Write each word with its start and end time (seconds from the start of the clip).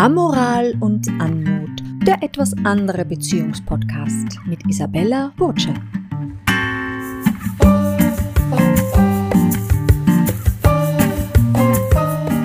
Amoral 0.00 0.74
und 0.80 1.06
Anmut, 1.20 1.82
der 2.06 2.22
etwas 2.22 2.54
andere 2.64 3.04
Beziehungspodcast 3.04 4.38
mit 4.46 4.66
Isabella 4.66 5.30
Burtsche. 5.36 5.74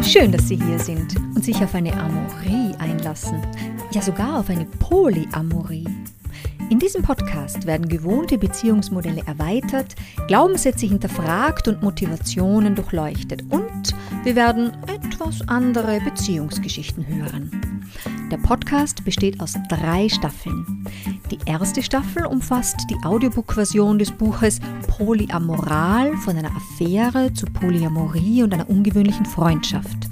Schön, 0.03 0.33
dass 0.33 0.49
Sie 0.49 0.57
hier 0.57 0.79
sind 0.79 1.15
und 1.33 1.45
sich 1.45 1.55
auf 1.63 1.73
eine 1.73 1.93
Amorie 1.93 2.75
einlassen. 2.77 3.41
Ja, 3.91 4.01
sogar 4.01 4.39
auf 4.41 4.49
eine 4.49 4.65
Polyamorie. 4.65 5.87
In 6.69 6.79
diesem 6.79 7.03
Podcast 7.03 7.67
werden 7.67 7.87
gewohnte 7.87 8.39
Beziehungsmodelle 8.39 9.21
erweitert, 9.27 9.95
Glaubenssätze 10.27 10.87
hinterfragt 10.87 11.67
und 11.67 11.83
Motivationen 11.83 12.73
durchleuchtet 12.73 13.43
und 13.51 13.93
wir 14.23 14.35
werden 14.35 14.71
etwas 14.87 15.47
andere 15.47 16.01
Beziehungsgeschichten 16.01 17.05
hören. 17.05 17.51
Der 18.31 18.37
Podcast 18.37 19.05
besteht 19.05 19.39
aus 19.39 19.53
drei 19.69 20.09
Staffeln. 20.09 20.85
Die 21.29 21.37
erste 21.45 21.83
Staffel 21.83 22.25
umfasst 22.25 22.77
die 22.89 22.97
Audiobook-Version 23.05 23.99
des 23.99 24.11
Buches 24.11 24.59
Polyamoral 24.87 26.17
von 26.17 26.35
einer 26.35 26.51
Affäre 26.55 27.31
zu 27.33 27.45
Polyamorie 27.45 28.41
und 28.41 28.53
einer 28.53 28.69
ungewöhnlichen 28.69 29.25
Freundschaft. 29.25 30.09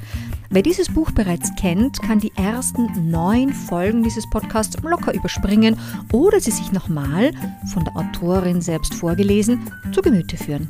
Wer 0.53 0.61
dieses 0.61 0.93
Buch 0.93 1.09
bereits 1.09 1.49
kennt, 1.55 1.99
kann 2.03 2.19
die 2.19 2.31
ersten 2.35 3.09
neun 3.09 3.51
Folgen 3.51 4.03
dieses 4.03 4.29
Podcasts 4.29 4.77
locker 4.83 5.11
überspringen 5.11 5.79
oder 6.11 6.39
sie 6.39 6.51
sich 6.51 6.71
nochmal, 6.71 7.31
von 7.73 7.83
der 7.83 7.97
Autorin 7.97 8.61
selbst 8.61 8.93
vorgelesen, 8.93 9.67
zu 9.91 10.03
Gemüte 10.03 10.37
führen. 10.37 10.67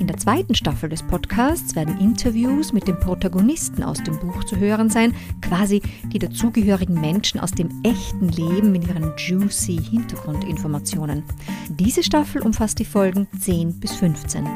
In 0.00 0.06
der 0.06 0.16
zweiten 0.16 0.54
Staffel 0.54 0.88
des 0.88 1.02
Podcasts 1.02 1.76
werden 1.76 2.00
Interviews 2.00 2.72
mit 2.72 2.88
den 2.88 2.98
Protagonisten 2.98 3.82
aus 3.82 4.02
dem 4.02 4.18
Buch 4.18 4.44
zu 4.44 4.56
hören 4.56 4.88
sein, 4.88 5.14
quasi 5.42 5.82
die 6.06 6.18
dazugehörigen 6.18 6.98
Menschen 6.98 7.38
aus 7.38 7.50
dem 7.50 7.68
echten 7.82 8.30
Leben 8.30 8.72
mit 8.72 8.88
ihren 8.88 9.12
juicy 9.18 9.76
Hintergrundinformationen. 9.76 11.22
Diese 11.68 12.02
Staffel 12.02 12.40
umfasst 12.40 12.78
die 12.78 12.86
Folgen 12.86 13.28
10 13.38 13.78
bis 13.78 13.92
15. 13.96 14.48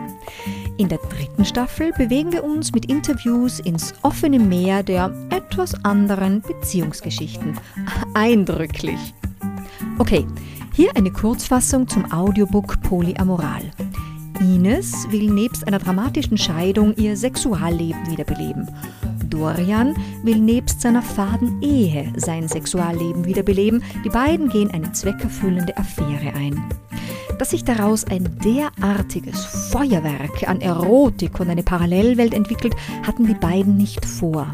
In 0.79 0.89
der 0.89 0.99
dritten 0.99 1.45
Staffel 1.45 1.93
bewegen 1.93 2.33
wir 2.33 2.43
uns 2.43 2.73
mit 2.73 2.87
Interviews 2.87 3.61
ins 3.61 3.93
offene 4.01 4.39
Meer 4.39 4.83
der 4.83 5.13
etwas 5.29 5.75
anderen 5.85 6.41
Beziehungsgeschichten. 6.41 7.61
Eindrücklich. 8.15 9.13
Okay, 9.99 10.27
hier 10.73 10.97
eine 10.97 11.13
Kurzfassung 11.13 11.87
zum 11.87 12.11
Audiobook 12.11 12.81
Polyamoral. 12.81 13.71
Ines 14.45 15.11
will 15.11 15.31
nebst 15.31 15.67
einer 15.67 15.79
dramatischen 15.79 16.37
Scheidung 16.37 16.95
ihr 16.97 17.17
Sexualleben 17.17 18.11
wiederbeleben. 18.11 18.69
Dorian 19.31 19.97
will 20.23 20.39
nebst 20.39 20.83
seiner 20.83 21.01
faden 21.01 21.63
Ehe 21.63 22.13
sein 22.17 22.47
Sexualleben 22.47 23.25
wiederbeleben. 23.25 23.83
Die 24.05 24.11
beiden 24.11 24.51
gehen 24.51 24.71
eine 24.71 24.93
zweckerfüllende 24.93 25.75
Affäre 25.79 26.35
ein. 26.35 26.63
Dass 27.39 27.51
sich 27.51 27.65
daraus 27.65 28.05
ein 28.05 28.39
derartiges 28.45 29.45
Feuerwerk 29.73 30.47
an 30.47 30.61
Erotik 30.61 31.41
und 31.41 31.49
eine 31.49 31.63
Parallelwelt 31.63 32.35
entwickelt, 32.35 32.77
hatten 33.03 33.27
die 33.27 33.35
beiden 33.35 33.79
nicht 33.79 34.05
vor. 34.05 34.47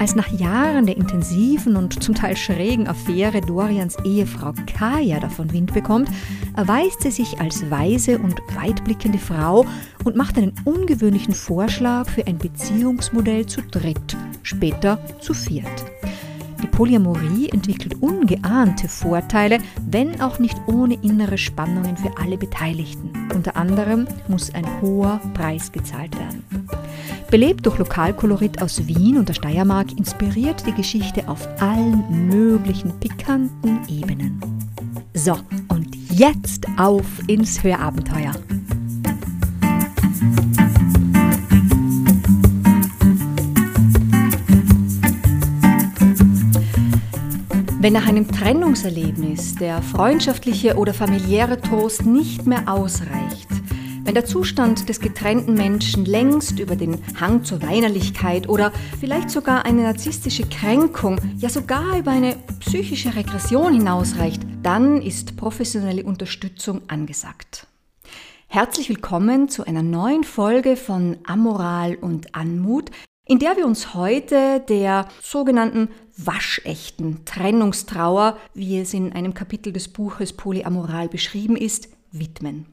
Als 0.00 0.14
nach 0.14 0.28
Jahren 0.28 0.86
der 0.86 0.96
intensiven 0.96 1.74
und 1.74 2.02
zum 2.02 2.14
Teil 2.14 2.36
schrägen 2.36 2.86
Affäre 2.86 3.40
Dorians 3.40 3.96
Ehefrau 4.04 4.52
Kaya 4.66 5.18
davon 5.18 5.52
Wind 5.52 5.74
bekommt, 5.74 6.08
erweist 6.56 7.02
sie 7.02 7.10
sich 7.10 7.40
als 7.40 7.68
weise 7.68 8.18
und 8.18 8.40
weitblickende 8.54 9.18
Frau 9.18 9.66
und 10.04 10.14
macht 10.14 10.38
einen 10.38 10.54
ungewöhnlichen 10.64 11.34
Vorschlag 11.34 12.08
für 12.08 12.26
ein 12.28 12.38
Beziehungsmodell 12.38 13.46
zu 13.46 13.60
dritt, 13.60 14.16
später 14.44 15.00
zu 15.20 15.34
viert. 15.34 15.84
Die 16.62 16.66
Polyamorie 16.66 17.48
entwickelt 17.50 17.96
ungeahnte 18.00 18.88
Vorteile, 18.88 19.58
wenn 19.88 20.20
auch 20.20 20.38
nicht 20.38 20.56
ohne 20.66 20.94
innere 21.02 21.38
Spannungen 21.38 21.96
für 21.96 22.16
alle 22.18 22.36
Beteiligten. 22.36 23.10
Unter 23.34 23.56
anderem 23.56 24.06
muss 24.28 24.52
ein 24.52 24.66
hoher 24.80 25.20
Preis 25.34 25.70
gezahlt 25.70 26.18
werden. 26.18 26.42
Belebt 27.30 27.66
durch 27.66 27.78
Lokalkolorit 27.78 28.62
aus 28.62 28.86
Wien 28.86 29.18
und 29.18 29.28
der 29.28 29.34
Steiermark 29.34 29.92
inspiriert 29.98 30.66
die 30.66 30.72
Geschichte 30.72 31.28
auf 31.28 31.46
allen 31.60 32.28
möglichen 32.28 32.98
pikanten 32.98 33.80
Ebenen. 33.88 34.40
So, 35.14 35.36
und 35.68 35.94
jetzt 36.10 36.66
auf 36.78 37.04
ins 37.26 37.62
Hörabenteuer. 37.62 38.32
Wenn 47.80 47.92
nach 47.92 48.08
einem 48.08 48.26
Trennungserlebnis 48.26 49.54
der 49.54 49.82
freundschaftliche 49.82 50.74
oder 50.74 50.92
familiäre 50.92 51.60
Trost 51.60 52.04
nicht 52.04 52.44
mehr 52.44 52.64
ausreicht, 52.66 53.48
wenn 54.02 54.14
der 54.14 54.24
Zustand 54.24 54.88
des 54.88 54.98
getrennten 54.98 55.54
Menschen 55.54 56.04
längst 56.04 56.58
über 56.58 56.74
den 56.74 57.00
Hang 57.20 57.44
zur 57.44 57.62
Weinerlichkeit 57.62 58.48
oder 58.48 58.72
vielleicht 58.98 59.30
sogar 59.30 59.64
eine 59.64 59.84
narzisstische 59.84 60.42
Kränkung, 60.48 61.20
ja 61.36 61.48
sogar 61.48 61.96
über 61.96 62.10
eine 62.10 62.34
psychische 62.58 63.14
Regression 63.14 63.72
hinausreicht, 63.72 64.42
dann 64.64 65.00
ist 65.00 65.36
professionelle 65.36 66.02
Unterstützung 66.02 66.82
angesagt. 66.88 67.68
Herzlich 68.48 68.88
willkommen 68.88 69.48
zu 69.48 69.64
einer 69.64 69.84
neuen 69.84 70.24
Folge 70.24 70.74
von 70.74 71.18
Amoral 71.24 71.94
und 71.94 72.34
Anmut, 72.34 72.90
in 73.28 73.38
der 73.38 73.56
wir 73.56 73.66
uns 73.66 73.94
heute 73.94 74.60
der 74.68 75.06
sogenannten 75.22 75.90
waschechten 76.16 77.24
Trennungstrauer, 77.26 78.38
wie 78.54 78.80
es 78.80 78.94
in 78.94 79.12
einem 79.12 79.34
Kapitel 79.34 79.72
des 79.72 79.88
Buches 79.88 80.32
Polyamoral 80.32 81.08
beschrieben 81.08 81.54
ist, 81.54 81.90
widmen. 82.10 82.66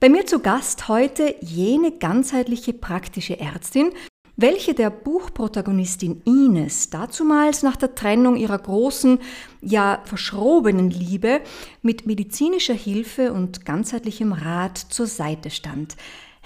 Bei 0.00 0.08
mir 0.08 0.26
zu 0.26 0.40
Gast 0.40 0.88
heute 0.88 1.36
jene 1.40 1.92
ganzheitliche 1.92 2.72
praktische 2.72 3.38
Ärztin, 3.38 3.92
welche 4.36 4.74
der 4.74 4.90
Buchprotagonistin 4.90 6.20
Ines 6.24 6.90
dazumals 6.90 7.62
nach 7.62 7.76
der 7.76 7.94
Trennung 7.94 8.36
ihrer 8.36 8.58
großen, 8.58 9.18
ja 9.62 10.02
verschrobenen 10.04 10.90
Liebe 10.90 11.40
mit 11.80 12.04
medizinischer 12.04 12.74
Hilfe 12.74 13.32
und 13.32 13.64
ganzheitlichem 13.64 14.32
Rat 14.32 14.76
zur 14.76 15.06
Seite 15.06 15.50
stand. 15.50 15.96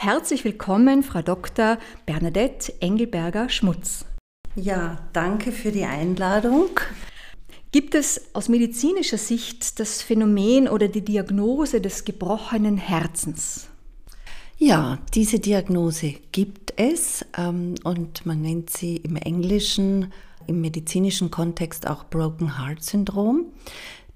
Herzlich 0.02 0.46
willkommen, 0.46 1.02
Frau 1.02 1.20
Dr. 1.20 1.76
Bernadette 2.06 2.72
Engelberger-Schmutz. 2.80 4.06
Ja, 4.56 4.96
danke 5.12 5.52
für 5.52 5.72
die 5.72 5.84
Einladung. 5.84 6.70
Gibt 7.70 7.94
es 7.94 8.34
aus 8.34 8.48
medizinischer 8.48 9.18
Sicht 9.18 9.78
das 9.78 10.00
Phänomen 10.00 10.68
oder 10.68 10.88
die 10.88 11.04
Diagnose 11.04 11.82
des 11.82 12.06
gebrochenen 12.06 12.78
Herzens? 12.78 13.68
Ja, 14.56 15.00
diese 15.12 15.38
Diagnose 15.38 16.14
gibt 16.32 16.72
es 16.76 17.22
ähm, 17.36 17.74
und 17.84 18.24
man 18.24 18.40
nennt 18.40 18.70
sie 18.70 18.96
im 18.96 19.16
englischen, 19.16 20.14
im 20.46 20.62
medizinischen 20.62 21.30
Kontext 21.30 21.86
auch 21.86 22.04
Broken 22.04 22.58
Heart 22.58 22.82
Syndrom. 22.82 23.52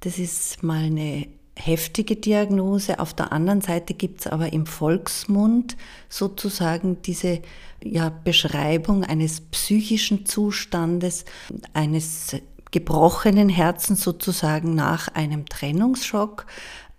Das 0.00 0.18
ist 0.18 0.62
mal 0.62 0.84
eine 0.84 1.26
heftige 1.56 2.16
Diagnose. 2.16 2.98
Auf 2.98 3.14
der 3.14 3.32
anderen 3.32 3.60
Seite 3.60 3.94
gibt 3.94 4.20
es 4.20 4.26
aber 4.26 4.52
im 4.52 4.66
Volksmund 4.66 5.76
sozusagen 6.08 7.02
diese 7.02 7.40
ja, 7.82 8.10
Beschreibung 8.10 9.04
eines 9.04 9.40
psychischen 9.40 10.26
Zustandes, 10.26 11.24
eines 11.72 12.36
gebrochenen 12.70 13.48
Herzens 13.48 14.02
sozusagen 14.02 14.74
nach 14.74 15.08
einem 15.08 15.46
Trennungsschock, 15.46 16.46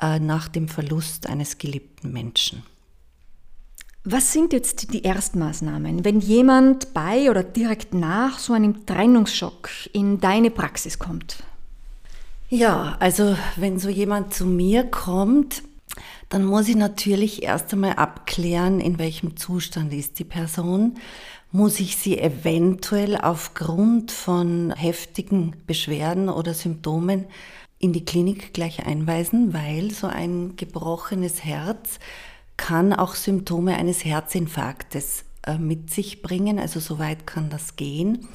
äh, 0.02 0.20
nach 0.20 0.48
dem 0.48 0.70
Verlust 0.70 1.28
eines 1.28 1.58
geliebten 1.58 2.14
Menschen. 2.14 2.64
Was 4.08 4.32
sind 4.32 4.54
jetzt 4.54 4.94
die 4.94 5.02
Erstmaßnahmen, 5.02 6.06
wenn 6.06 6.20
jemand 6.20 6.94
bei 6.94 7.30
oder 7.30 7.44
direkt 7.44 7.96
nach 7.96 8.38
so 8.38 8.54
einem 8.54 8.86
Trennungsschock 8.86 9.68
in 9.94 10.20
deine 10.20 10.52
Praxis 10.52 11.00
kommt? 11.00 11.44
Ja, 12.50 12.96
also 13.00 13.36
wenn 13.56 13.80
so 13.80 13.90
jemand 13.90 14.34
zu 14.34 14.46
mir 14.46 14.84
kommt, 14.84 15.64
dann 16.30 16.46
muss 16.46 16.68
ich 16.68 16.76
natürlich 16.76 17.44
erst 17.44 17.74
einmal 17.74 17.94
abklären, 17.94 18.80
in 18.80 19.00
welchem 19.00 19.36
Zustand 19.36 19.94
ist 19.94 20.20
die 20.20 20.26
Person. 20.26 20.96
Muss 21.52 21.80
ich 21.80 21.98
sie 21.98 22.20
eventuell 22.20 23.18
aufgrund 23.18 24.12
von 24.12 24.74
heftigen 24.76 25.56
Beschwerden 25.66 26.30
oder 26.30 26.54
Symptomen 26.54 27.26
in 27.80 27.94
die 27.94 28.06
Klinik 28.06 28.54
gleich 28.54 28.86
einweisen, 28.86 29.54
weil 29.54 29.92
so 29.92 30.08
ein 30.08 30.56
gebrochenes 30.56 31.44
Herz 31.44 32.00
kann 32.58 32.94
auch 32.94 33.16
Symptome 33.16 33.76
eines 33.76 34.06
Herzinfarktes 34.06 35.26
äh, 35.48 35.58
mit 35.58 35.92
sich 35.92 36.22
bringen. 36.22 36.60
Also 36.60 36.80
so 36.80 37.00
weit 37.00 37.26
kann 37.26 37.50
das 37.50 37.76
gehen. 37.76 38.28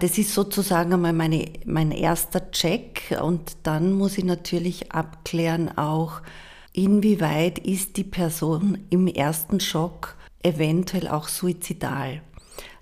Das 0.00 0.18
ist 0.18 0.34
sozusagen 0.34 0.92
einmal 0.92 1.12
meine, 1.12 1.50
mein 1.64 1.92
erster 1.92 2.50
Check 2.50 3.16
und 3.22 3.56
dann 3.62 3.92
muss 3.92 4.18
ich 4.18 4.24
natürlich 4.24 4.92
abklären 4.92 5.78
auch, 5.78 6.20
inwieweit 6.72 7.58
ist 7.60 7.96
die 7.96 8.04
Person 8.04 8.78
im 8.90 9.06
ersten 9.06 9.60
Schock 9.60 10.16
eventuell 10.42 11.08
auch 11.08 11.28
suizidal. 11.28 12.22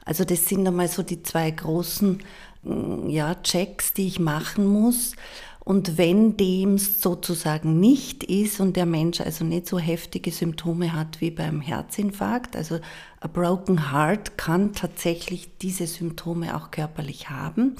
Also 0.05 0.25
das 0.25 0.49
sind 0.49 0.67
einmal 0.67 0.89
so 0.89 1.03
die 1.03 1.23
zwei 1.23 1.51
großen 1.51 2.23
mm, 2.63 3.09
ja, 3.09 3.35
Checks, 3.37 3.93
die 3.93 4.09
ich 4.09 4.19
machen 4.19 4.67
muss. 4.67 5.15
Und 5.65 5.97
wenn 5.97 6.37
dem 6.37 6.77
sozusagen 6.77 7.79
nicht 7.79 8.25
ist 8.25 8.59
und 8.59 8.77
der 8.77 8.87
Mensch 8.87 9.21
also 9.21 9.45
nicht 9.45 9.69
so 9.69 9.79
heftige 9.79 10.33
Symptome 10.33 10.93
hat 10.93 11.21
wie 11.21 11.31
beim 11.31 11.61
Herzinfarkt, 11.61 12.57
also 12.57 12.81
a 13.21 13.29
broken 13.29 13.93
heart 13.93 14.37
kann 14.37 14.73
tatsächlich 14.73 15.57
diese 15.59 15.87
Symptome 15.87 16.57
auch 16.57 16.73
körperlich 16.73 17.31
haben, 17.31 17.77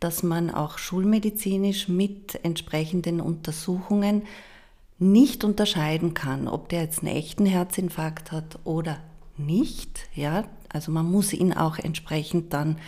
dass 0.00 0.22
man 0.22 0.50
auch 0.50 0.78
schulmedizinisch 0.78 1.88
mit 1.88 2.42
entsprechenden 2.42 3.20
Untersuchungen 3.20 4.22
nicht 4.98 5.44
unterscheiden 5.44 6.14
kann, 6.14 6.48
ob 6.48 6.70
der 6.70 6.82
jetzt 6.82 7.02
einen 7.02 7.14
echten 7.14 7.44
Herzinfarkt 7.44 8.32
hat 8.32 8.58
oder 8.64 8.98
nicht. 9.36 10.08
Ja, 10.14 10.44
also 10.72 10.90
man 10.90 11.10
muss 11.10 11.34
ihn 11.34 11.52
auch 11.52 11.78
entsprechend 11.78 12.54
dann 12.54 12.78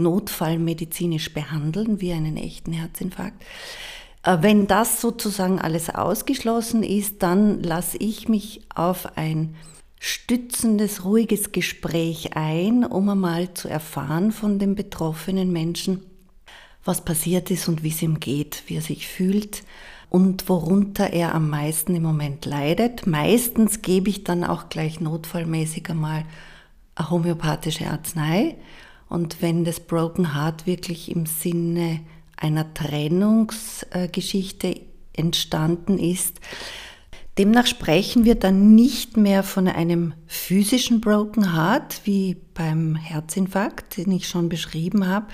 notfallmedizinisch 0.00 1.32
behandeln 1.32 2.00
wie 2.00 2.12
einen 2.12 2.36
echten 2.36 2.72
Herzinfarkt. 2.72 3.42
Äh, 4.22 4.38
wenn 4.40 4.66
das 4.66 5.00
sozusagen 5.00 5.58
alles 5.58 5.90
ausgeschlossen 5.90 6.82
ist, 6.82 7.22
dann 7.22 7.62
lasse 7.62 7.96
ich 7.98 8.28
mich 8.28 8.62
auf 8.74 9.16
ein 9.16 9.54
stützendes, 9.98 11.04
ruhiges 11.04 11.52
Gespräch 11.52 12.36
ein, 12.36 12.84
um 12.84 13.08
einmal 13.08 13.52
zu 13.54 13.68
erfahren 13.68 14.32
von 14.32 14.58
dem 14.58 14.74
betroffenen 14.74 15.52
Menschen, 15.52 16.02
was 16.84 17.04
passiert 17.04 17.50
ist 17.50 17.68
und 17.68 17.82
wie 17.82 17.90
es 17.90 18.00
ihm 18.00 18.18
geht, 18.18 18.62
wie 18.66 18.76
er 18.76 18.82
sich 18.82 19.06
fühlt 19.06 19.62
und 20.08 20.48
worunter 20.48 21.12
er 21.12 21.34
am 21.34 21.48
meisten 21.48 21.94
im 21.94 22.02
Moment 22.02 22.44
leidet. 22.44 23.06
Meistens 23.06 23.82
gebe 23.82 24.08
ich 24.08 24.24
dann 24.24 24.42
auch 24.42 24.68
gleich 24.70 25.00
notfallmäßig 25.00 25.88
einmal 25.90 26.24
eine 26.96 27.10
homöopathische 27.10 27.86
Arznei. 27.88 28.56
Und 29.10 29.42
wenn 29.42 29.64
das 29.64 29.80
Broken 29.80 30.34
Heart 30.34 30.66
wirklich 30.66 31.10
im 31.10 31.26
Sinne 31.26 32.00
einer 32.36 32.72
Trennungsgeschichte 32.72 34.80
entstanden 35.12 35.98
ist, 35.98 36.40
demnach 37.36 37.66
sprechen 37.66 38.24
wir 38.24 38.36
dann 38.36 38.76
nicht 38.76 39.16
mehr 39.16 39.42
von 39.42 39.66
einem 39.66 40.14
physischen 40.26 41.00
Broken 41.00 41.54
Heart 41.54 42.02
wie 42.04 42.36
beim 42.54 42.94
Herzinfarkt, 42.94 43.96
den 43.96 44.12
ich 44.12 44.28
schon 44.28 44.48
beschrieben 44.48 45.08
habe, 45.08 45.26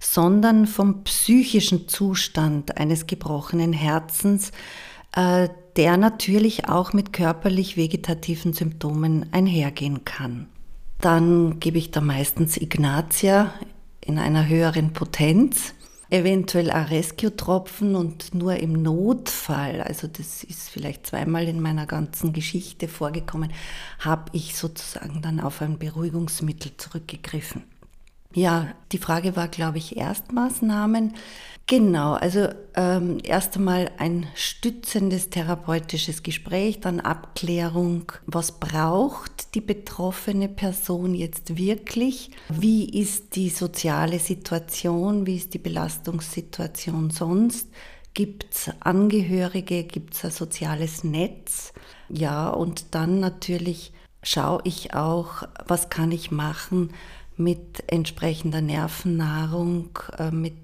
sondern 0.00 0.66
vom 0.66 1.04
psychischen 1.04 1.88
Zustand 1.88 2.78
eines 2.78 3.06
gebrochenen 3.06 3.74
Herzens, 3.74 4.52
äh, 5.14 5.50
der 5.76 5.98
natürlich 5.98 6.66
auch 6.68 6.94
mit 6.94 7.12
körperlich 7.12 7.76
vegetativen 7.76 8.54
Symptomen 8.54 9.26
einhergehen 9.32 10.06
kann. 10.06 10.48
Dann 11.02 11.58
gebe 11.58 11.78
ich 11.78 11.90
da 11.90 12.00
meistens 12.00 12.56
Ignatia 12.56 13.52
in 14.00 14.20
einer 14.20 14.46
höheren 14.46 14.92
Potenz, 14.92 15.74
eventuell 16.10 16.70
auch 16.70 16.90
Rescue-Tropfen 16.90 17.96
und 17.96 18.36
nur 18.36 18.54
im 18.58 18.74
Notfall, 18.74 19.80
also 19.80 20.06
das 20.06 20.44
ist 20.44 20.70
vielleicht 20.70 21.08
zweimal 21.08 21.48
in 21.48 21.60
meiner 21.60 21.86
ganzen 21.86 22.32
Geschichte 22.32 22.86
vorgekommen, 22.86 23.52
habe 23.98 24.26
ich 24.32 24.54
sozusagen 24.56 25.22
dann 25.22 25.40
auf 25.40 25.60
ein 25.60 25.76
Beruhigungsmittel 25.76 26.76
zurückgegriffen. 26.76 27.64
Ja, 28.32 28.68
die 28.92 28.98
Frage 28.98 29.34
war, 29.34 29.48
glaube 29.48 29.78
ich, 29.78 29.96
Erstmaßnahmen. 29.96 31.14
Genau, 31.66 32.14
also 32.14 32.48
ähm, 32.74 33.18
erst 33.22 33.56
einmal 33.56 33.90
ein 33.98 34.26
stützendes 34.34 35.30
therapeutisches 35.30 36.22
Gespräch, 36.22 36.80
dann 36.80 37.00
Abklärung, 37.00 38.12
was 38.26 38.58
braucht 38.58 39.54
die 39.54 39.60
betroffene 39.60 40.48
Person 40.48 41.14
jetzt 41.14 41.56
wirklich, 41.56 42.30
wie 42.48 42.88
ist 42.88 43.36
die 43.36 43.48
soziale 43.48 44.18
Situation, 44.18 45.26
wie 45.26 45.36
ist 45.36 45.54
die 45.54 45.58
Belastungssituation 45.58 47.10
sonst, 47.10 47.68
gibt 48.12 48.46
es 48.54 48.70
Angehörige, 48.80 49.84
gibt 49.84 50.14
es 50.14 50.24
ein 50.24 50.30
soziales 50.30 51.04
Netz, 51.04 51.72
ja, 52.08 52.50
und 52.50 52.94
dann 52.94 53.20
natürlich 53.20 53.92
schaue 54.22 54.60
ich 54.64 54.94
auch, 54.94 55.44
was 55.66 55.88
kann 55.88 56.12
ich 56.12 56.30
machen 56.30 56.92
mit 57.36 57.84
entsprechender 57.86 58.60
Nervennahrung, 58.60 59.98
äh, 60.18 60.30
mit 60.30 60.54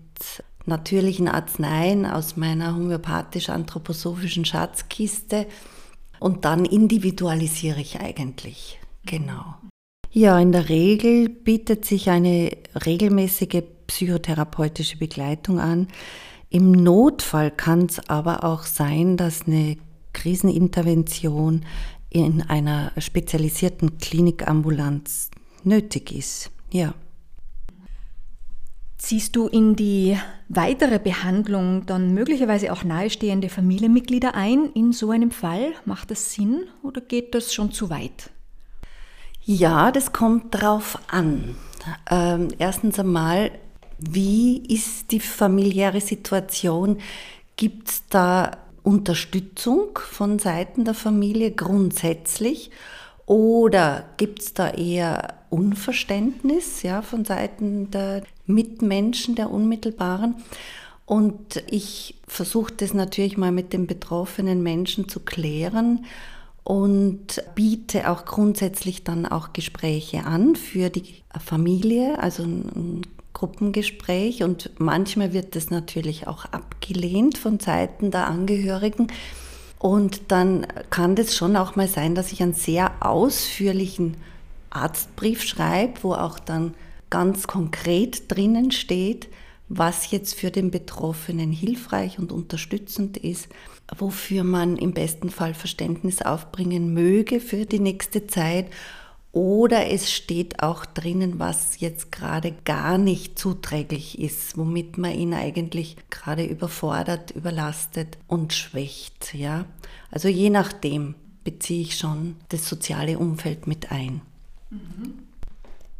natürlichen 0.68 1.28
Arzneien 1.28 2.06
aus 2.06 2.36
meiner 2.36 2.76
homöopathisch-anthroposophischen 2.76 4.44
Schatzkiste 4.44 5.46
und 6.20 6.44
dann 6.44 6.64
individualisiere 6.64 7.80
ich 7.80 8.00
eigentlich. 8.00 8.78
Genau. 9.04 9.54
Ja, 10.10 10.38
in 10.38 10.52
der 10.52 10.68
Regel 10.68 11.28
bietet 11.28 11.84
sich 11.84 12.10
eine 12.10 12.50
regelmäßige 12.86 13.62
psychotherapeutische 13.86 14.98
Begleitung 14.98 15.60
an. 15.60 15.88
Im 16.50 16.72
Notfall 16.72 17.50
kann 17.50 17.86
es 17.86 18.08
aber 18.08 18.44
auch 18.44 18.62
sein, 18.62 19.16
dass 19.16 19.46
eine 19.46 19.76
Krisenintervention 20.12 21.64
in 22.10 22.42
einer 22.42 22.92
spezialisierten 22.98 23.98
Klinikambulanz 23.98 25.30
nötig 25.62 26.12
ist. 26.12 26.50
Ja. 26.70 26.94
Ziehst 28.98 29.36
du 29.36 29.46
in 29.46 29.76
die 29.76 30.18
weitere 30.48 30.98
Behandlung 30.98 31.86
dann 31.86 32.12
möglicherweise 32.14 32.72
auch 32.72 32.82
nahestehende 32.82 33.48
Familienmitglieder 33.48 34.34
ein 34.34 34.72
in 34.74 34.92
so 34.92 35.10
einem 35.10 35.30
Fall? 35.30 35.72
Macht 35.84 36.10
das 36.10 36.32
Sinn 36.32 36.64
oder 36.82 37.00
geht 37.00 37.32
das 37.34 37.54
schon 37.54 37.70
zu 37.70 37.90
weit? 37.90 38.30
Ja, 39.44 39.92
das 39.92 40.12
kommt 40.12 40.52
drauf 40.52 40.98
an. 41.06 41.54
Ähm, 42.10 42.48
erstens 42.58 42.98
einmal, 42.98 43.52
wie 43.98 44.58
ist 44.66 45.12
die 45.12 45.20
familiäre 45.20 46.00
Situation? 46.00 46.98
Gibt 47.56 47.88
es 47.88 48.02
da 48.10 48.58
Unterstützung 48.82 49.96
von 49.96 50.40
Seiten 50.40 50.84
der 50.84 50.94
Familie 50.94 51.52
grundsätzlich? 51.52 52.72
Oder 53.26 54.06
gibt 54.16 54.40
es 54.40 54.54
da 54.54 54.70
eher 54.70 55.37
Unverständnis 55.50 56.82
ja, 56.82 57.02
von 57.02 57.24
Seiten 57.24 57.90
der 57.90 58.22
Mitmenschen, 58.46 59.34
der 59.34 59.50
Unmittelbaren? 59.50 60.36
Und 61.06 61.62
ich 61.70 62.16
versuche 62.26 62.74
das 62.76 62.92
natürlich 62.92 63.36
mal 63.38 63.52
mit 63.52 63.72
den 63.72 63.86
betroffenen 63.86 64.62
Menschen 64.62 65.08
zu 65.08 65.20
klären 65.20 66.04
und 66.64 67.42
biete 67.54 68.10
auch 68.10 68.26
grundsätzlich 68.26 69.04
dann 69.04 69.24
auch 69.24 69.54
Gespräche 69.54 70.24
an 70.24 70.54
für 70.54 70.90
die 70.90 71.22
Familie, 71.42 72.18
also 72.18 72.42
ein 72.42 73.06
Gruppengespräch. 73.32 74.42
Und 74.42 74.70
manchmal 74.78 75.32
wird 75.32 75.56
das 75.56 75.70
natürlich 75.70 76.26
auch 76.26 76.44
abgelehnt 76.44 77.38
von 77.38 77.58
Seiten 77.58 78.10
der 78.10 78.26
Angehörigen. 78.26 79.06
Und 79.78 80.30
dann 80.30 80.66
kann 80.90 81.14
das 81.14 81.34
schon 81.34 81.56
auch 81.56 81.74
mal 81.74 81.88
sein, 81.88 82.14
dass 82.14 82.32
ich 82.32 82.42
einen 82.42 82.52
sehr 82.52 82.90
ausführlichen 83.00 84.18
Arztbrief 84.70 85.42
schreibe, 85.42 86.02
wo 86.02 86.14
auch 86.14 86.38
dann 86.38 86.74
ganz 87.10 87.46
konkret 87.46 88.30
drinnen 88.30 88.70
steht, 88.70 89.28
was 89.68 90.10
jetzt 90.10 90.34
für 90.34 90.50
den 90.50 90.70
Betroffenen 90.70 91.52
hilfreich 91.52 92.18
und 92.18 92.32
unterstützend 92.32 93.16
ist, 93.16 93.48
wofür 93.96 94.44
man 94.44 94.76
im 94.76 94.92
besten 94.92 95.30
Fall 95.30 95.54
Verständnis 95.54 96.22
aufbringen 96.22 96.92
möge 96.94 97.40
für 97.40 97.66
die 97.66 97.80
nächste 97.80 98.26
Zeit 98.26 98.66
oder 99.32 99.90
es 99.90 100.10
steht 100.10 100.62
auch 100.62 100.86
drinnen, 100.86 101.38
was 101.38 101.80
jetzt 101.80 102.10
gerade 102.10 102.54
gar 102.64 102.96
nicht 102.96 103.38
zuträglich 103.38 104.18
ist, 104.18 104.56
womit 104.56 104.96
man 104.96 105.12
ihn 105.12 105.34
eigentlich 105.34 105.96
gerade 106.08 106.44
überfordert, 106.44 107.32
überlastet 107.32 108.16
und 108.26 108.54
schwächt. 108.54 109.34
Ja? 109.34 109.66
Also 110.10 110.28
je 110.28 110.48
nachdem 110.48 111.14
beziehe 111.44 111.82
ich 111.82 111.96
schon 111.96 112.36
das 112.48 112.68
soziale 112.68 113.18
Umfeld 113.18 113.66
mit 113.66 113.92
ein. 113.92 114.22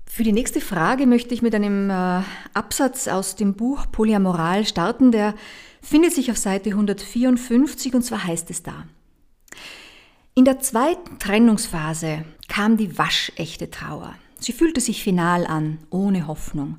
Für 0.06 0.22
die 0.25 0.32
nächste 0.32 0.60
Frage 0.60 1.06
möchte 1.06 1.32
ich 1.32 1.42
mit 1.42 1.54
einem 1.54 1.90
äh, 1.90 2.22
Absatz 2.54 3.08
aus 3.08 3.37
dem 3.37 3.54
Buch 3.54 3.87
Polyamoral 3.92 4.66
starten, 4.66 5.12
der 5.12 5.34
findet 5.80 6.12
sich 6.12 6.30
auf 6.30 6.37
Seite 6.37 6.70
154 6.70 7.94
und 7.94 8.02
zwar 8.02 8.25
heißt 8.25 8.50
es 8.50 8.62
da. 8.62 8.84
In 10.34 10.44
der 10.44 10.60
zweiten 10.60 11.18
Trennungsphase 11.18 12.25
kam 12.48 12.76
die 12.76 12.98
waschechte 12.98 13.70
Trauer. 13.70 14.14
Sie 14.40 14.52
fühlte 14.52 14.80
sich 14.80 15.02
final 15.02 15.46
an, 15.46 15.78
ohne 15.90 16.26
Hoffnung. 16.26 16.78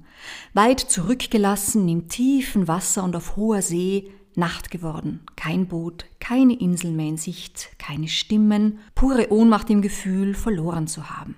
Weit 0.54 0.80
zurückgelassen 0.80 1.88
im 1.90 2.08
tiefen 2.08 2.68
Wasser 2.68 3.04
und 3.04 3.16
auf 3.16 3.36
hoher 3.36 3.62
See, 3.62 4.12
Nacht 4.36 4.72
geworden. 4.72 5.22
Kein 5.36 5.68
Boot, 5.68 6.06
keine 6.20 6.58
Insel 6.58 6.92
mehr 6.92 7.08
in 7.08 7.18
Sicht, 7.18 7.72
keine 7.78 8.08
Stimmen, 8.08 8.80
pure 8.96 9.32
Ohnmacht 9.32 9.70
im 9.70 9.82
Gefühl, 9.82 10.34
verloren 10.36 10.88
zu 10.88 11.10
haben. 11.10 11.36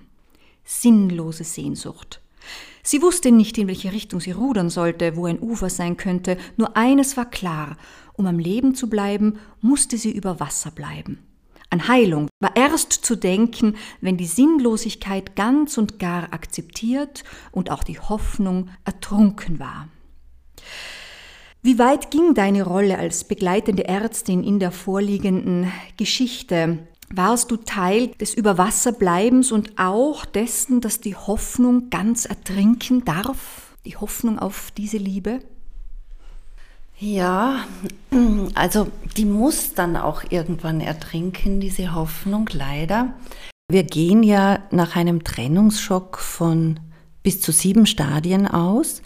Sinnlose 0.64 1.44
Sehnsucht. 1.44 2.20
Sie 2.82 3.00
wusste 3.00 3.30
nicht, 3.30 3.58
in 3.58 3.68
welche 3.68 3.92
Richtung 3.92 4.20
sie 4.20 4.32
rudern 4.32 4.68
sollte, 4.68 5.16
wo 5.16 5.26
ein 5.26 5.40
Ufer 5.40 5.70
sein 5.70 5.96
könnte, 5.96 6.36
nur 6.56 6.76
eines 6.76 7.16
war 7.16 7.30
klar, 7.30 7.76
um 8.14 8.26
am 8.26 8.38
Leben 8.38 8.74
zu 8.74 8.90
bleiben, 8.90 9.38
musste 9.60 9.96
sie 9.96 10.10
über 10.10 10.40
Wasser 10.40 10.70
bleiben. 10.70 11.18
An 11.70 11.88
Heilung 11.88 12.28
war 12.40 12.54
erst 12.54 12.92
zu 12.92 13.16
denken, 13.16 13.76
wenn 14.00 14.18
die 14.18 14.26
Sinnlosigkeit 14.26 15.36
ganz 15.36 15.78
und 15.78 15.98
gar 15.98 16.32
akzeptiert 16.34 17.24
und 17.50 17.70
auch 17.70 17.82
die 17.82 17.98
Hoffnung 17.98 18.68
ertrunken 18.84 19.58
war. 19.58 19.88
Wie 21.62 21.78
weit 21.78 22.10
ging 22.10 22.34
deine 22.34 22.64
Rolle 22.64 22.98
als 22.98 23.24
begleitende 23.24 23.86
Ärztin 23.86 24.42
in 24.42 24.58
der 24.58 24.72
vorliegenden 24.72 25.72
Geschichte? 25.96 26.80
Warst 27.14 27.50
du 27.50 27.58
Teil 27.58 28.08
des 28.08 28.32
Überwasserbleibens 28.32 29.52
und 29.52 29.78
auch 29.78 30.24
dessen, 30.24 30.80
dass 30.80 30.98
die 30.98 31.14
Hoffnung 31.14 31.90
ganz 31.90 32.24
ertrinken 32.24 33.04
darf? 33.04 33.76
Die 33.84 33.96
Hoffnung 33.96 34.38
auf 34.38 34.70
diese 34.74 34.96
Liebe? 34.96 35.40
Ja, 36.98 37.66
also 38.54 38.88
die 39.18 39.26
muss 39.26 39.74
dann 39.74 39.96
auch 39.96 40.22
irgendwann 40.30 40.80
ertrinken, 40.80 41.60
diese 41.60 41.94
Hoffnung, 41.94 42.48
leider. 42.50 43.12
Wir 43.70 43.82
gehen 43.82 44.22
ja 44.22 44.60
nach 44.70 44.96
einem 44.96 45.22
Trennungsschock 45.22 46.16
von 46.16 46.80
bis 47.22 47.42
zu 47.42 47.52
sieben 47.52 47.84
Stadien 47.84 48.46
aus 48.46 49.02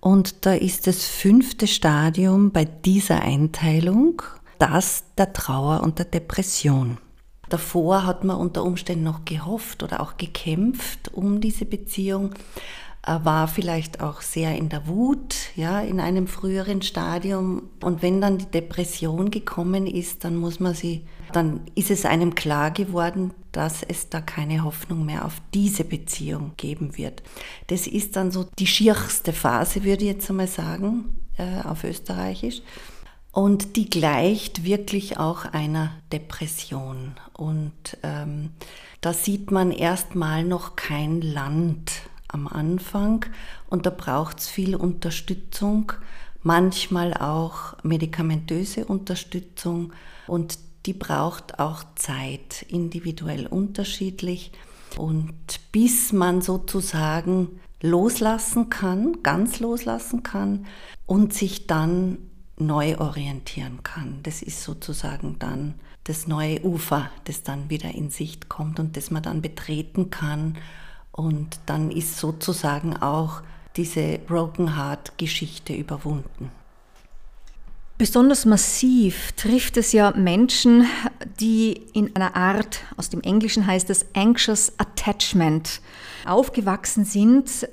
und 0.00 0.44
da 0.44 0.52
ist 0.52 0.86
das 0.86 1.06
fünfte 1.06 1.66
Stadium 1.66 2.50
bei 2.50 2.66
dieser 2.66 3.22
Einteilung 3.22 4.20
das 4.58 5.04
der 5.16 5.32
Trauer 5.32 5.82
und 5.82 5.98
der 5.98 6.06
Depression. 6.06 6.98
Davor 7.48 8.06
hat 8.06 8.24
man 8.24 8.36
unter 8.36 8.64
Umständen 8.64 9.04
noch 9.04 9.24
gehofft 9.24 9.82
oder 9.82 10.00
auch 10.00 10.16
gekämpft 10.16 11.12
um 11.12 11.40
diese 11.40 11.64
Beziehung, 11.64 12.34
war 13.06 13.46
vielleicht 13.46 14.00
auch 14.00 14.20
sehr 14.20 14.56
in 14.56 14.68
der 14.68 14.88
Wut, 14.88 15.36
ja, 15.54 15.80
in 15.80 16.00
einem 16.00 16.26
früheren 16.26 16.82
Stadium. 16.82 17.70
Und 17.80 18.02
wenn 18.02 18.20
dann 18.20 18.38
die 18.38 18.46
Depression 18.46 19.30
gekommen 19.30 19.86
ist, 19.86 20.24
dann 20.24 20.36
muss 20.36 20.58
man 20.58 20.74
sie, 20.74 21.06
dann 21.32 21.60
ist 21.76 21.92
es 21.92 22.04
einem 22.04 22.34
klar 22.34 22.72
geworden, 22.72 23.32
dass 23.52 23.84
es 23.84 24.08
da 24.08 24.20
keine 24.20 24.64
Hoffnung 24.64 25.06
mehr 25.06 25.24
auf 25.24 25.34
diese 25.54 25.84
Beziehung 25.84 26.52
geben 26.56 26.98
wird. 26.98 27.22
Das 27.68 27.86
ist 27.86 28.16
dann 28.16 28.32
so 28.32 28.46
die 28.58 28.66
schierchste 28.66 29.32
Phase, 29.32 29.84
würde 29.84 30.04
ich 30.04 30.10
jetzt 30.10 30.28
einmal 30.28 30.48
sagen, 30.48 31.16
äh, 31.38 31.60
auf 31.62 31.84
Österreichisch. 31.84 32.60
Und 33.36 33.76
die 33.76 33.90
gleicht 33.90 34.64
wirklich 34.64 35.18
auch 35.18 35.44
einer 35.44 35.90
Depression. 36.10 37.16
Und 37.34 37.98
ähm, 38.02 38.52
da 39.02 39.12
sieht 39.12 39.50
man 39.50 39.72
erstmal 39.72 40.42
noch 40.42 40.74
kein 40.74 41.20
Land 41.20 41.92
am 42.28 42.48
Anfang 42.48 43.26
und 43.68 43.84
da 43.84 43.90
braucht 43.90 44.38
es 44.38 44.48
viel 44.48 44.74
Unterstützung, 44.74 45.92
manchmal 46.44 47.12
auch 47.12 47.76
medikamentöse 47.82 48.86
Unterstützung 48.86 49.92
und 50.26 50.58
die 50.86 50.94
braucht 50.94 51.58
auch 51.58 51.84
Zeit, 51.94 52.64
individuell 52.70 53.46
unterschiedlich. 53.46 54.50
Und 54.96 55.34
bis 55.72 56.14
man 56.14 56.40
sozusagen 56.40 57.60
loslassen 57.82 58.70
kann, 58.70 59.22
ganz 59.22 59.60
loslassen 59.60 60.22
kann 60.22 60.64
und 61.04 61.34
sich 61.34 61.66
dann 61.66 62.16
neu 62.58 62.98
orientieren 62.98 63.82
kann. 63.82 64.20
Das 64.22 64.42
ist 64.42 64.62
sozusagen 64.62 65.38
dann 65.38 65.74
das 66.04 66.26
neue 66.26 66.62
Ufer, 66.64 67.10
das 67.24 67.42
dann 67.42 67.68
wieder 67.68 67.94
in 67.94 68.10
Sicht 68.10 68.48
kommt 68.48 68.78
und 68.78 68.96
das 68.96 69.10
man 69.10 69.22
dann 69.22 69.42
betreten 69.42 70.10
kann. 70.10 70.56
Und 71.12 71.58
dann 71.66 71.90
ist 71.90 72.18
sozusagen 72.18 72.96
auch 72.96 73.42
diese 73.76 74.18
Broken 74.18 74.76
Heart 74.76 75.18
Geschichte 75.18 75.74
überwunden. 75.74 76.50
Besonders 77.98 78.44
massiv 78.44 79.32
trifft 79.36 79.78
es 79.78 79.92
ja 79.92 80.10
Menschen, 80.10 80.84
die 81.40 81.80
in 81.94 82.14
einer 82.14 82.36
Art, 82.36 82.80
aus 82.98 83.08
dem 83.08 83.22
Englischen 83.22 83.66
heißt 83.66 83.88
es 83.88 84.04
Anxious 84.14 84.74
Attachment, 84.76 85.80
aufgewachsen 86.26 87.06
sind. 87.06 87.66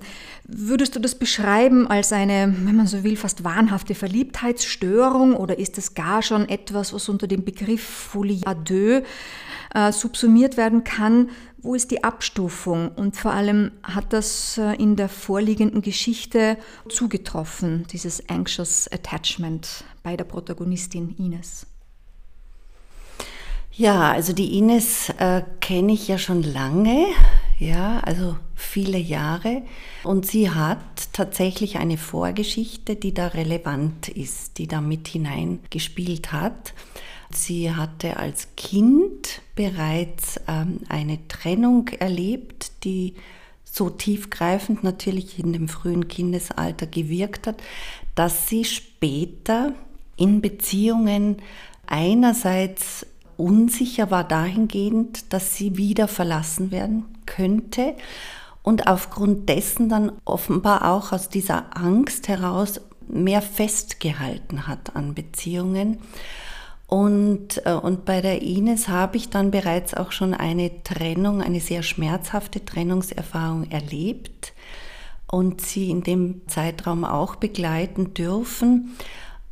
Würdest 0.46 0.96
du 0.96 1.02
das 1.02 1.16
beschreiben 1.16 1.88
als 1.88 2.14
eine, 2.14 2.56
wenn 2.58 2.78
man 2.78 2.88
so 2.88 3.04
will, 3.04 3.18
fast 3.18 3.44
wahnhafte 3.44 3.96
Verliebtheitsstörung 3.96 5.36
oder 5.36 5.60
ist 5.60 5.78
es 5.78 5.94
gar 5.94 6.22
schon 6.22 6.48
etwas, 6.48 6.94
was 6.94 7.10
unter 7.10 7.28
dem 7.28 7.44
Begriff 7.44 7.84
Folie 7.84 8.46
à 8.46 8.54
deux 8.54 9.04
äh, 9.76 9.92
subsumiert 9.92 10.56
werden 10.56 10.86
kann? 10.86 11.32
Wo 11.58 11.76
ist 11.76 11.92
die 11.92 12.06
Abstufung? 12.06 12.92
Und 12.96 13.18
vor 13.18 13.34
allem 13.34 13.72
hat 13.84 14.14
das 14.14 14.58
äh, 14.58 14.76
in 14.76 14.96
der 14.96 15.10
vorliegenden 15.10 15.82
Geschichte 15.82 16.58
zugetroffen, 16.88 17.86
dieses 17.92 18.30
Anxious 18.30 18.90
Attachment 18.90 19.84
bei 20.04 20.18
der 20.18 20.26
Protagonistin 20.26 21.16
Ines? 21.18 21.66
Ja, 23.76 24.12
also 24.12 24.34
die 24.34 24.60
Ines 24.60 25.10
äh, 25.18 25.42
kenne 25.60 25.94
ich 25.94 26.08
ja 26.08 26.20
schon 26.20 26.44
lange, 26.44 27.08
ja, 27.58 28.02
also 28.02 28.38
viele 28.54 29.00
Jahre. 29.00 29.64
Und 30.04 30.28
sie 30.28 30.52
hat 30.52 31.12
tatsächlich 31.12 31.78
eine 31.78 31.98
Vorgeschichte, 31.98 32.96
die 32.96 33.16
da 33.16 33.28
relevant 33.28 34.10
ist, 34.10 34.60
die 34.60 34.68
da 34.68 34.80
mit 34.80 35.08
hineingespielt 35.08 36.32
hat. 36.32 36.74
Sie 37.32 37.74
hatte 37.74 38.18
als 38.18 38.50
Kind 38.56 39.42
bereits 39.56 40.40
ähm, 40.48 40.82
eine 40.88 41.28
Trennung 41.28 41.88
erlebt, 41.88 42.84
die 42.84 43.16
so 43.64 43.90
tiefgreifend 43.90 44.84
natürlich 44.84 45.40
in 45.40 45.52
dem 45.52 45.68
frühen 45.68 46.08
Kindesalter 46.08 46.86
gewirkt 46.86 47.48
hat, 47.48 47.64
dass 48.14 48.48
sie 48.48 48.66
später 48.66 49.74
in 50.24 50.40
Beziehungen 50.42 51.38
einerseits 51.86 53.06
unsicher 53.36 54.10
war 54.10 54.24
dahingehend, 54.24 55.34
dass 55.34 55.56
sie 55.56 55.76
wieder 55.76 56.08
verlassen 56.08 56.72
werden 56.72 57.06
könnte 57.26 57.96
und 58.62 58.88
aufgrund 58.88 59.50
dessen 59.50 59.90
dann 59.90 60.14
offenbar 60.24 60.90
auch 60.90 61.12
aus 61.12 61.28
dieser 61.28 61.76
Angst 61.76 62.30
heraus 62.30 62.80
mehr 63.10 63.42
festgehalten 63.42 64.68
hat 64.68 64.96
an 64.96 65.14
Beziehungen 65.14 65.98
und, 66.88 67.66
äh, 67.66 67.74
und 67.74 68.06
bei 68.06 68.22
der 68.22 68.44
Ines 68.44 68.88
habe 68.88 69.18
ich 69.18 69.30
dann 69.30 69.52
bereits 69.52 69.94
auch 69.94 70.12
schon 70.12 70.34
eine 70.34 70.84
Trennung, 70.84 71.42
eine 71.42 71.60
sehr 71.60 71.82
schmerzhafte 71.82 72.64
Trennungserfahrung 72.64 73.70
erlebt 73.72 74.54
und 75.26 75.60
sie 75.60 75.90
in 75.90 76.04
dem 76.04 76.48
Zeitraum 76.48 77.04
auch 77.04 77.36
begleiten 77.36 78.14
dürfen. 78.14 78.96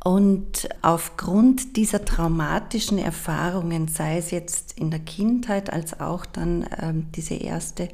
Und 0.04 0.68
aufgrund 0.82 1.76
dieser 1.76 2.04
traumatischen 2.04 2.98
Erfahrungen, 2.98 3.86
sei 3.86 4.18
es 4.18 4.32
jetzt 4.32 4.78
in 4.78 4.90
der 4.90 4.98
Kindheit 5.00 5.72
als 5.72 6.00
auch 6.00 6.26
dann 6.26 6.66
ähm, 6.80 7.06
diese 7.14 7.34
erste 7.34 7.88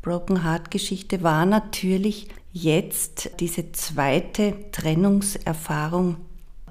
Broken 0.00 0.42
Heart 0.42 0.70
Geschichte, 0.70 1.22
war 1.22 1.44
natürlich 1.44 2.28
jetzt 2.52 3.30
diese 3.40 3.72
zweite 3.72 4.54
Trennungserfahrung 4.72 6.16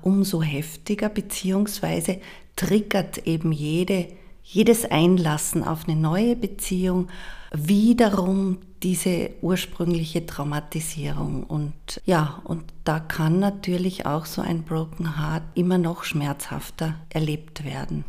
umso 0.01 0.41
heftiger, 0.41 1.09
beziehungsweise 1.09 2.19
triggert 2.55 3.27
eben 3.27 3.51
jede, 3.51 4.07
jedes 4.51 4.83
Einlassen 4.83 5.63
auf 5.63 5.87
eine 5.87 5.95
neue 5.95 6.35
Beziehung 6.35 7.07
wiederum 7.51 8.57
diese 8.81 9.31
ursprüngliche 9.41 10.25
Traumatisierung. 10.25 11.43
Und 11.43 11.73
ja, 12.05 12.41
und 12.45 12.63
da 12.83 12.99
kann 12.99 13.39
natürlich 13.39 14.07
auch 14.07 14.25
so 14.25 14.41
ein 14.41 14.63
Broken 14.63 15.19
Heart 15.19 15.43
immer 15.53 15.77
noch 15.77 16.03
schmerzhafter 16.03 16.95
erlebt 17.09 17.63
werden. 17.63 18.05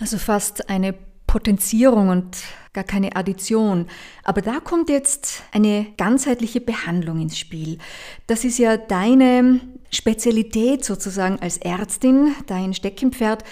Also 0.00 0.18
fast 0.18 0.68
eine 0.68 0.94
Potenzierung 1.28 2.08
und 2.08 2.38
gar 2.72 2.84
keine 2.84 3.14
Addition. 3.14 3.86
Aber 4.24 4.42
da 4.42 4.58
kommt 4.58 4.90
jetzt 4.90 5.44
eine 5.52 5.86
ganzheitliche 5.96 6.60
Behandlung 6.60 7.20
ins 7.20 7.38
Spiel. 7.38 7.78
Das 8.26 8.44
ist 8.44 8.58
ja 8.58 8.76
deine 8.76 9.60
Spezialität 9.90 10.84
sozusagen 10.84 11.38
als 11.40 11.58
Ärztin, 11.58 12.34
dein 12.46 12.74
Steckenpferd. 12.74 13.44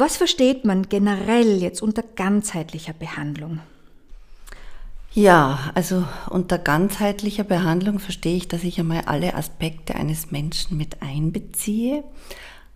Was 0.00 0.16
versteht 0.16 0.64
man 0.64 0.88
generell 0.88 1.60
jetzt 1.60 1.82
unter 1.82 2.04
ganzheitlicher 2.14 2.92
Behandlung? 2.92 3.58
Ja, 5.12 5.72
also 5.74 6.04
unter 6.30 6.56
ganzheitlicher 6.56 7.42
Behandlung 7.42 7.98
verstehe 7.98 8.36
ich, 8.36 8.46
dass 8.46 8.62
ich 8.62 8.78
einmal 8.78 9.02
alle 9.06 9.34
Aspekte 9.34 9.96
eines 9.96 10.30
Menschen 10.30 10.76
mit 10.76 11.02
einbeziehe. 11.02 12.04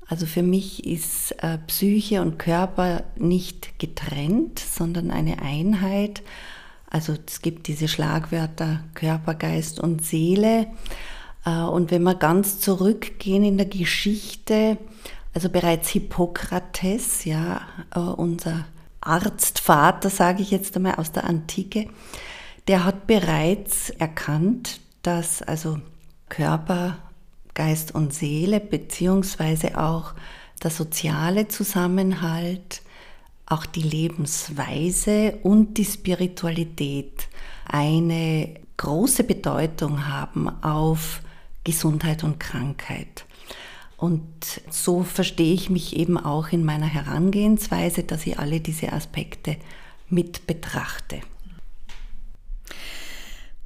Also 0.08 0.26
für 0.26 0.42
mich 0.42 0.84
ist 0.84 1.30
äh, 1.44 1.58
Psyche 1.68 2.22
und 2.22 2.40
Körper 2.40 3.04
nicht 3.14 3.78
getrennt, 3.78 4.58
sondern 4.58 5.12
eine 5.12 5.42
Einheit. 5.42 6.24
Also 6.90 7.14
es 7.24 7.40
gibt 7.40 7.68
diese 7.68 7.86
Schlagwörter 7.86 8.82
Körper, 8.94 9.34
Geist 9.34 9.78
und 9.78 10.04
Seele. 10.04 10.66
Äh, 11.46 11.60
und 11.60 11.92
wenn 11.92 12.02
wir 12.02 12.16
ganz 12.16 12.58
zurückgehen 12.58 13.44
in 13.44 13.58
der 13.58 13.66
Geschichte, 13.66 14.76
also 15.34 15.48
bereits 15.48 15.88
Hippokrates, 15.88 17.24
ja, 17.24 17.62
äh, 17.94 17.98
unser 17.98 18.66
Arztvater, 19.00 20.10
sage 20.10 20.42
ich 20.42 20.50
jetzt 20.50 20.76
einmal 20.76 20.96
aus 20.96 21.12
der 21.12 21.24
Antike, 21.24 21.88
der 22.68 22.84
hat 22.84 23.06
bereits 23.06 23.90
erkannt, 23.90 24.80
dass 25.02 25.42
also 25.42 25.80
Körper, 26.28 26.98
Geist 27.54 27.94
und 27.94 28.14
Seele 28.14 28.60
beziehungsweise 28.60 29.78
auch 29.78 30.14
der 30.62 30.70
soziale 30.70 31.48
Zusammenhalt, 31.48 32.82
auch 33.46 33.66
die 33.66 33.82
Lebensweise 33.82 35.38
und 35.42 35.76
die 35.76 35.84
Spiritualität 35.84 37.28
eine 37.68 38.54
große 38.76 39.24
Bedeutung 39.24 40.08
haben 40.08 40.48
auf 40.62 41.20
Gesundheit 41.64 42.24
und 42.24 42.40
Krankheit. 42.40 43.26
Und 44.02 44.60
so 44.68 45.04
verstehe 45.04 45.54
ich 45.54 45.70
mich 45.70 45.94
eben 45.94 46.18
auch 46.18 46.48
in 46.48 46.64
meiner 46.64 46.86
Herangehensweise, 46.86 48.02
dass 48.02 48.26
ich 48.26 48.36
alle 48.36 48.58
diese 48.58 48.92
Aspekte 48.92 49.58
mit 50.08 50.48
betrachte. 50.48 51.20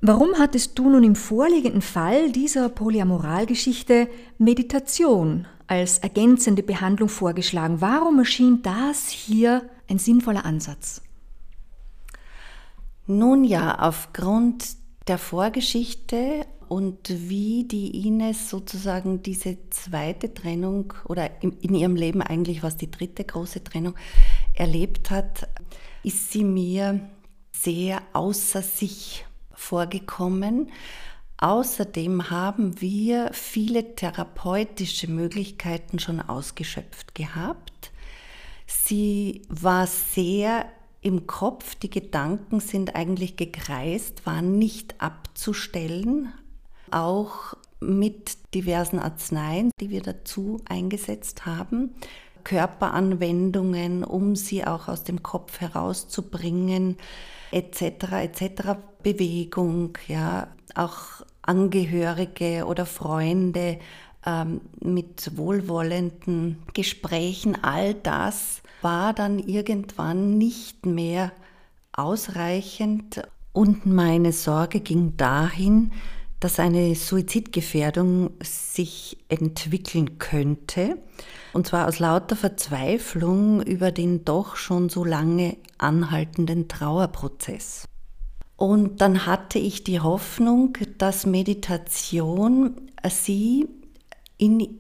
Warum 0.03 0.35
hattest 0.39 0.79
du 0.79 0.91
nun 0.91 1.05
im 1.05 1.17
vorliegenden 1.17 1.81
Fall 1.81 2.33
dieser 2.33 2.69
Polyamoralgeschichte 2.69 4.09
Meditation 4.37 5.47
als 5.69 6.01
ergänzende 6.01 6.63
Behandlung 6.63 7.09
vorgeschlagen? 7.09 7.81
Warum 7.81 8.19
erschien 8.19 8.61
das 8.61 9.09
hier 9.09 9.67
ein 9.89 9.99
sinnvoller 9.99 10.45
Ansatz? 10.45 11.01
Nun 13.07 13.43
ja, 13.43 13.79
aufgrund 13.79 14.77
der 15.09 15.17
Vorgeschichte 15.17 16.45
und 16.69 17.09
wie 17.09 17.65
die 17.65 18.07
Ines 18.07 18.51
sozusagen 18.51 19.23
diese 19.23 19.59
zweite 19.71 20.35
Trennung 20.35 20.93
oder 21.07 21.31
in 21.43 21.75
ihrem 21.75 21.97
Leben 21.97 22.23
eigentlich 22.23 22.63
was 22.63 22.77
die 22.77 22.91
dritte 22.91 23.25
große 23.25 23.63
Trennung 23.65 23.95
erlebt 24.55 25.11
hat, 25.11 25.49
ist 26.03 26.33
sie 26.33 26.45
mir 26.45 27.01
sehr 27.53 28.03
außer 28.13 28.63
sich 28.63 29.25
vorgekommen. 29.53 30.71
Außerdem 31.39 32.31
haben 32.31 32.81
wir 32.81 33.31
viele 33.33 33.95
therapeutische 33.95 35.11
Möglichkeiten 35.11 35.99
schon 35.99 36.21
ausgeschöpft 36.21 37.15
gehabt. 37.15 37.93
Sie 38.67 39.43
war 39.49 39.87
sehr 39.87 40.67
im 41.03 41.27
Kopf, 41.27 41.75
die 41.77 41.91
Gedanken 41.91 42.61
sind 42.61 42.97
eigentlich 42.97 43.37
gekreist, 43.37 44.27
waren 44.27 44.59
nicht 44.59 45.01
abzustellen, 45.01 46.33
auch 46.91 47.55
mit 47.81 48.55
diversen 48.55 48.99
Arzneien, 48.99 49.71
die 49.81 49.91
wir 49.91 50.03
dazu 50.03 50.61
eingesetzt 50.69 51.47
haben. 51.47 51.95
Körperanwendungen, 52.45 54.05
um 54.05 54.37
sie 54.37 54.65
auch 54.65 54.89
aus 54.89 55.03
dem 55.03 55.23
Kopf 55.23 55.61
herauszubringen, 55.61 56.97
etc. 57.51 57.83
etc. 58.13 58.79
Bewegung, 59.03 59.99
ja, 60.07 60.49
auch 60.75 61.25
Angehörige 61.43 62.67
oder 62.67 62.87
Freunde 62.87 63.79
ähm, 64.25 64.61
mit 64.81 65.37
wohlwollenden 65.37 66.63
Gesprächen, 66.75 67.63
all 67.63 67.95
das 67.95 68.63
war 68.83 69.13
dann 69.13 69.39
irgendwann 69.39 70.39
nicht 70.39 70.87
mehr 70.87 71.33
ausreichend 71.93 73.23
und 73.53 73.87
meine 73.87 74.33
Sorge 74.33 74.81
ging 74.81 75.17
dahin, 75.17 75.93
dass 76.41 76.59
eine 76.59 76.95
Suizidgefährdung 76.95 78.31
sich 78.43 79.17
entwickeln 79.29 80.19
könnte. 80.19 80.99
Und 81.53 81.67
zwar 81.67 81.89
aus 81.89 81.99
lauter 81.99 82.37
Verzweiflung 82.37 83.63
über 83.63 83.91
den 83.91 84.25
doch 84.25 84.57
schon 84.57 84.89
so 84.89 85.05
lange 85.05 85.57
anhaltenden 85.79 86.69
Trauerprozess. 86.69 87.87
Und 88.57 89.01
dann 89.01 89.27
hatte 89.27 89.59
ich 89.59 89.85
die 89.85 90.01
Hoffnung, 90.01 90.77
dass 90.99 91.27
Meditation 91.27 92.77
sie 93.09 93.69
in, 94.39 94.79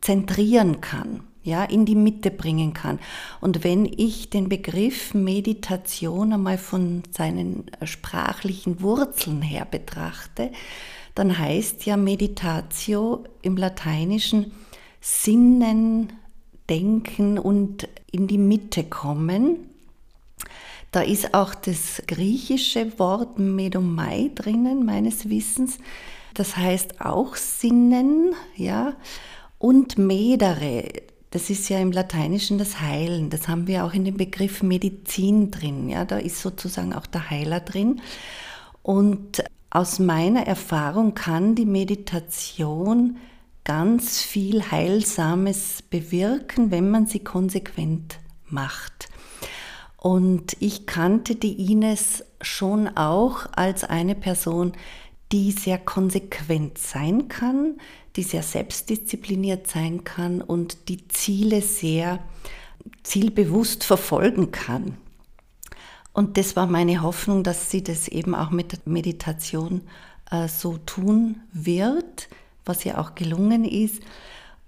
zentrieren 0.00 0.80
kann, 0.80 1.24
ja, 1.48 1.64
in 1.64 1.84
die 1.84 1.94
Mitte 1.94 2.30
bringen 2.30 2.74
kann. 2.74 3.00
Und 3.40 3.64
wenn 3.64 3.84
ich 3.86 4.30
den 4.30 4.48
Begriff 4.48 5.14
Meditation 5.14 6.32
einmal 6.32 6.58
von 6.58 7.02
seinen 7.10 7.64
sprachlichen 7.82 8.80
Wurzeln 8.82 9.42
her 9.42 9.66
betrachte, 9.68 10.52
dann 11.14 11.36
heißt 11.36 11.84
ja 11.86 11.96
Meditatio 11.96 13.24
im 13.42 13.56
Lateinischen 13.56 14.52
Sinnen, 15.00 16.12
Denken 16.68 17.38
und 17.38 17.88
in 18.12 18.26
die 18.26 18.38
Mitte 18.38 18.84
kommen. 18.84 19.68
Da 20.92 21.00
ist 21.00 21.34
auch 21.34 21.54
das 21.54 22.02
griechische 22.06 22.98
Wort 22.98 23.38
Medomai 23.38 24.30
drinnen, 24.34 24.84
meines 24.84 25.28
Wissens. 25.28 25.78
Das 26.34 26.56
heißt 26.56 27.00
auch 27.00 27.36
Sinnen, 27.36 28.34
ja, 28.54 28.94
und 29.58 29.98
Medere. 29.98 30.84
Das 31.30 31.50
ist 31.50 31.68
ja 31.68 31.78
im 31.78 31.92
Lateinischen 31.92 32.58
das 32.58 32.80
Heilen. 32.80 33.28
Das 33.28 33.48
haben 33.48 33.66
wir 33.66 33.84
auch 33.84 33.92
in 33.92 34.04
dem 34.04 34.16
Begriff 34.16 34.62
Medizin 34.62 35.50
drin. 35.50 35.88
Ja, 35.88 36.04
da 36.04 36.18
ist 36.18 36.40
sozusagen 36.40 36.94
auch 36.94 37.06
der 37.06 37.28
Heiler 37.28 37.60
drin. 37.60 38.00
Und 38.82 39.44
aus 39.70 39.98
meiner 39.98 40.46
Erfahrung 40.46 41.14
kann 41.14 41.54
die 41.54 41.66
Meditation 41.66 43.18
ganz 43.64 44.22
viel 44.22 44.70
Heilsames 44.70 45.82
bewirken, 45.82 46.70
wenn 46.70 46.90
man 46.90 47.06
sie 47.06 47.18
konsequent 47.18 48.18
macht. 48.46 49.10
Und 49.98 50.56
ich 50.60 50.86
kannte 50.86 51.34
die 51.34 51.70
Ines 51.70 52.24
schon 52.40 52.88
auch 52.96 53.46
als 53.52 53.84
eine 53.84 54.14
Person, 54.14 54.72
die 55.32 55.52
sehr 55.52 55.76
konsequent 55.76 56.78
sein 56.78 57.28
kann, 57.28 57.78
die 58.18 58.22
sehr 58.22 58.42
selbstdiszipliniert 58.42 59.66
sein 59.66 60.04
kann 60.04 60.42
und 60.42 60.90
die 60.90 61.08
Ziele 61.08 61.62
sehr 61.62 62.18
zielbewusst 63.02 63.84
verfolgen 63.84 64.52
kann. 64.52 64.98
Und 66.12 66.36
das 66.36 66.54
war 66.56 66.66
meine 66.66 67.00
Hoffnung, 67.00 67.44
dass 67.44 67.70
sie 67.70 67.82
das 67.82 68.08
eben 68.08 68.34
auch 68.34 68.50
mit 68.50 68.72
der 68.72 68.80
Meditation 68.84 69.82
äh, 70.30 70.48
so 70.48 70.76
tun 70.84 71.40
wird 71.52 72.28
was 72.68 72.84
ja 72.84 72.98
auch 72.98 73.14
gelungen 73.14 73.64
ist. 73.64 74.02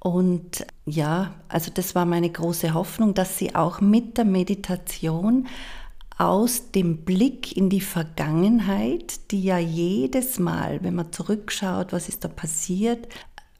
Und 0.00 0.66
ja, 0.86 1.34
also 1.48 1.70
das 1.72 1.94
war 1.94 2.06
meine 2.06 2.30
große 2.30 2.72
Hoffnung, 2.72 3.12
dass 3.12 3.36
sie 3.36 3.54
auch 3.54 3.82
mit 3.82 4.16
der 4.16 4.24
Meditation 4.24 5.46
aus 6.16 6.72
dem 6.72 6.98
Blick 7.04 7.56
in 7.56 7.70
die 7.70 7.80
Vergangenheit, 7.80 9.30
die 9.30 9.42
ja 9.42 9.58
jedes 9.58 10.38
Mal, 10.38 10.82
wenn 10.82 10.94
man 10.94 11.12
zurückschaut, 11.12 11.92
was 11.92 12.08
ist 12.08 12.24
da 12.24 12.28
passiert, 12.28 13.08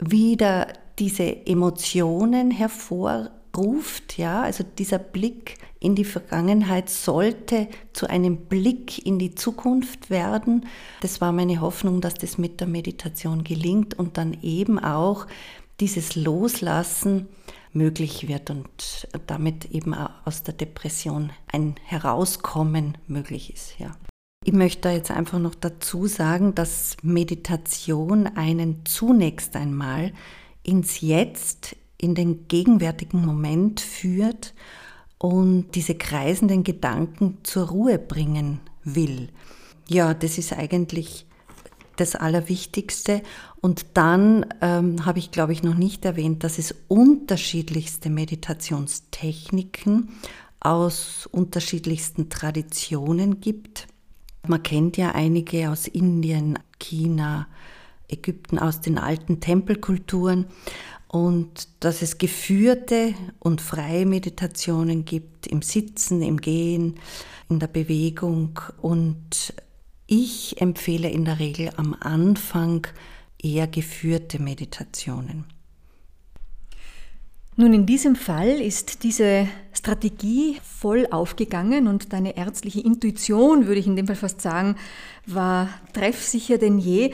wieder 0.00 0.68
diese 0.98 1.46
Emotionen 1.46 2.50
hervorruft, 2.50 4.18
ja, 4.18 4.42
also 4.42 4.64
dieser 4.78 4.98
Blick 4.98 5.58
in 5.78 5.94
die 5.94 6.04
Vergangenheit 6.04 6.90
sollte 6.90 7.68
zu 7.94 8.08
einem 8.08 8.36
Blick 8.36 9.04
in 9.06 9.18
die 9.18 9.34
Zukunft 9.34 10.10
werden. 10.10 10.66
Das 11.00 11.20
war 11.22 11.32
meine 11.32 11.60
Hoffnung, 11.60 12.02
dass 12.02 12.14
das 12.14 12.36
mit 12.36 12.60
der 12.60 12.66
Meditation 12.66 13.44
gelingt 13.44 13.98
und 13.98 14.18
dann 14.18 14.36
eben 14.42 14.78
auch 14.78 15.26
dieses 15.80 16.16
Loslassen 16.16 17.28
möglich 17.72 18.28
wird 18.28 18.50
und 18.50 18.68
damit 19.26 19.70
eben 19.70 19.94
aus 19.94 20.42
der 20.42 20.54
Depression 20.54 21.30
ein 21.50 21.76
Herauskommen 21.84 22.98
möglich 23.06 23.52
ist. 23.52 23.78
Ja. 23.78 23.96
Ich 24.50 24.56
möchte 24.56 24.88
jetzt 24.88 25.12
einfach 25.12 25.38
noch 25.38 25.54
dazu 25.54 26.08
sagen, 26.08 26.56
dass 26.56 26.96
Meditation 27.04 28.26
einen 28.26 28.84
zunächst 28.84 29.54
einmal 29.54 30.12
ins 30.64 31.00
Jetzt, 31.00 31.76
in 31.98 32.16
den 32.16 32.48
gegenwärtigen 32.48 33.24
Moment 33.24 33.80
führt 33.80 34.52
und 35.18 35.76
diese 35.76 35.94
kreisenden 35.94 36.64
Gedanken 36.64 37.38
zur 37.44 37.68
Ruhe 37.68 38.00
bringen 38.00 38.58
will. 38.82 39.28
Ja, 39.86 40.14
das 40.14 40.36
ist 40.36 40.52
eigentlich 40.52 41.26
das 41.94 42.16
Allerwichtigste. 42.16 43.22
Und 43.60 43.86
dann 43.94 44.46
ähm, 44.62 45.06
habe 45.06 45.20
ich, 45.20 45.30
glaube 45.30 45.52
ich, 45.52 45.62
noch 45.62 45.76
nicht 45.76 46.04
erwähnt, 46.04 46.42
dass 46.42 46.58
es 46.58 46.74
unterschiedlichste 46.88 48.10
Meditationstechniken 48.10 50.08
aus 50.58 51.28
unterschiedlichsten 51.30 52.30
Traditionen 52.30 53.40
gibt. 53.40 53.86
Man 54.46 54.62
kennt 54.62 54.96
ja 54.96 55.12
einige 55.12 55.70
aus 55.70 55.86
Indien, 55.86 56.58
China, 56.78 57.46
Ägypten, 58.08 58.58
aus 58.58 58.80
den 58.80 58.98
alten 58.98 59.40
Tempelkulturen 59.40 60.46
und 61.08 61.68
dass 61.80 62.02
es 62.02 62.18
geführte 62.18 63.14
und 63.38 63.60
freie 63.60 64.06
Meditationen 64.06 65.04
gibt 65.04 65.46
im 65.46 65.62
Sitzen, 65.62 66.22
im 66.22 66.40
Gehen, 66.40 67.00
in 67.48 67.58
der 67.58 67.66
Bewegung 67.66 68.60
und 68.80 69.52
ich 70.06 70.60
empfehle 70.60 71.08
in 71.10 71.24
der 71.24 71.38
Regel 71.38 71.70
am 71.76 71.96
Anfang 71.98 72.86
eher 73.40 73.66
geführte 73.66 74.40
Meditationen. 74.40 75.44
Nun, 77.56 77.74
in 77.74 77.84
diesem 77.84 78.16
Fall 78.16 78.48
ist 78.48 79.02
diese 79.02 79.48
Strategie 79.72 80.58
voll 80.62 81.06
aufgegangen 81.10 81.88
und 81.88 82.12
deine 82.12 82.36
ärztliche 82.36 82.80
Intuition, 82.80 83.66
würde 83.66 83.80
ich 83.80 83.86
in 83.86 83.96
dem 83.96 84.06
Fall 84.06 84.16
fast 84.16 84.40
sagen, 84.40 84.76
war 85.26 85.68
treffsicher 85.92 86.58
denn 86.58 86.78
je. 86.78 87.12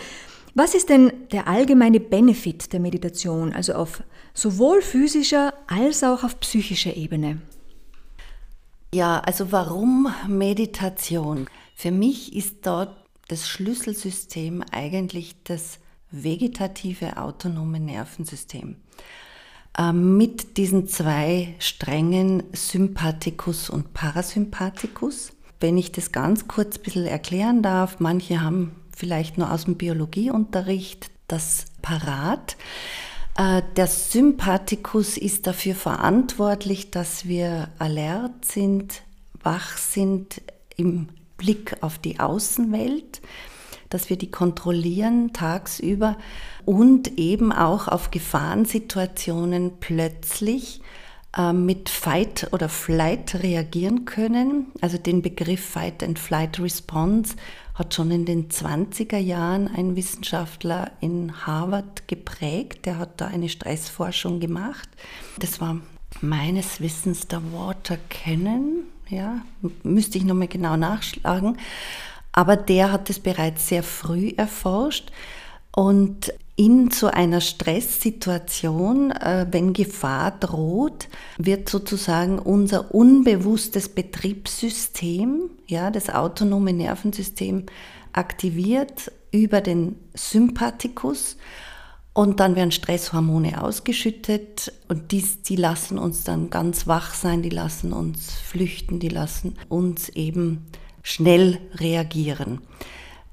Was 0.55 0.75
ist 0.75 0.89
denn 0.89 1.13
der 1.33 1.49
allgemeine 1.49 2.01
Benefit 2.01 2.73
der 2.73 2.81
Meditation, 2.81 3.53
also 3.53 3.75
auf 3.75 4.03
sowohl 4.35 4.83
physischer 4.83 5.53
als 5.67 6.05
auch 6.05 6.23
auf 6.23 6.39
psychischer 6.41 6.97
Ebene? 6.97 7.41
Ja, 8.95 9.21
also 9.21 9.53
warum 9.53 10.09
Meditation? 10.29 11.49
Für 11.75 11.91
mich 11.91 12.35
ist 12.35 12.67
dort 12.67 12.97
das 13.29 13.49
Schlüsselsystem 13.49 14.63
eigentlich 14.71 15.37
das 15.45 15.79
vegetative 16.11 17.17
autonome 17.17 17.81
Nervensystem. 17.81 18.77
Ähm, 19.79 20.17
mit 20.17 20.57
diesen 20.57 20.89
zwei 20.89 21.55
Strängen 21.59 22.45
Sympathikus 22.53 23.69
und 23.69 23.93
Parasympathikus. 23.93 25.33
Wenn 25.61 25.77
ich 25.77 25.93
das 25.93 26.13
ganz 26.13 26.49
kurz 26.49 26.79
ein 26.79 26.83
bisschen 26.83 27.07
erklären 27.07 27.63
darf, 27.63 28.01
manche 28.01 28.41
haben 28.41 28.73
vielleicht 28.95 29.37
nur 29.37 29.53
aus 29.53 29.65
dem 29.65 29.77
Biologieunterricht 29.77 31.11
das 31.29 31.67
parat. 31.83 32.57
Äh, 33.37 33.63
der 33.77 33.87
Sympathikus 33.87 35.19
ist 35.19 35.47
dafür 35.47 35.75
verantwortlich, 35.75 36.91
dass 36.91 37.27
wir 37.27 37.69
alert 37.79 38.47
sind, 38.47 39.03
wach 39.43 39.77
sind 39.77 40.41
im 40.77 41.09
Blick 41.37 41.77
auf 41.83 41.99
die 41.99 42.19
Außenwelt, 42.19 43.21
dass 43.91 44.11
wir 44.11 44.17
die 44.17 44.31
kontrollieren 44.31 45.33
tagsüber 45.33 46.17
und 46.65 47.19
eben 47.19 47.53
auch 47.53 47.89
auf 47.89 48.11
Gefahrensituationen 48.11 49.73
plötzlich 49.81 50.81
äh, 51.37 51.53
mit 51.53 51.89
Fight 51.89 52.49
oder 52.53 52.69
Flight 52.69 53.43
reagieren 53.43 54.05
können. 54.05 54.67
Also 54.81 54.99
den 54.99 55.23
Begriff 55.23 55.65
Fight 55.65 56.03
and 56.03 56.19
Flight 56.19 56.59
Response 56.59 57.37
hat 57.75 57.95
schon 57.95 58.11
in 58.11 58.25
den 58.25 58.49
20er 58.49 59.19
Jahren 59.19 59.69
ein 59.69 59.97
Wissenschaftler 59.97 60.93
in 61.01 61.47
Harvard 61.47 62.09
geprägt. 62.09 62.87
Der 62.87 62.99
hat 62.99 63.21
da 63.21 63.27
eine 63.27 63.51
Stressforschung 63.51 64.41
gemacht. 64.41 64.89
Das 65.39 65.61
war 65.61 65.77
meines 66.23 66.81
Wissens 66.81 67.29
der 67.29 67.43
Water 67.53 67.99
Cannon. 68.09 68.85
Ja, 69.09 69.43
müsste 69.83 70.19
ich 70.19 70.25
nochmal 70.25 70.49
genau 70.49 70.77
nachschlagen. 70.77 71.59
Aber 72.37 72.57
der 72.57 72.93
hat 72.93 73.11
es 73.11 73.19
bereits 73.19 73.67
sehr 73.67 73.83
früh 73.83 74.33
erforscht. 74.37 75.11
Und 75.75 76.33
in 76.55 76.91
so 76.91 77.09
einer 77.09 77.41
Stresssituation, 77.41 79.11
äh, 79.11 79.47
wenn 79.51 79.73
Gefahr 79.73 80.31
droht, 80.31 81.09
wird 81.39 81.69
sozusagen 81.69 82.39
unser 82.39 82.95
unbewusstes 82.95 83.89
Betriebssystem, 83.89 85.51
ja, 85.67 85.91
das 85.91 86.09
autonome 86.09 86.73
Nervensystem 86.73 87.65
aktiviert 88.13 89.11
über 89.33 89.61
den 89.61 89.97
Sympathikus 90.15 91.37
und 92.15 92.41
dann 92.41 92.57
werden 92.57 92.73
Stresshormone 92.73 93.63
ausgeschüttet 93.63 94.73
und 94.89 95.13
die, 95.13 95.23
die 95.47 95.57
lassen 95.57 95.99
uns 95.99 96.25
dann 96.25 96.49
ganz 96.49 96.87
wach 96.87 97.13
sein, 97.13 97.43
die 97.43 97.51
lassen 97.51 97.93
uns 97.93 98.33
flüchten, 98.33 98.99
die 99.01 99.11
lassen 99.11 99.57
uns 99.69 100.09
eben 100.11 100.65
schnell 101.07 101.61
reagieren. 101.77 102.63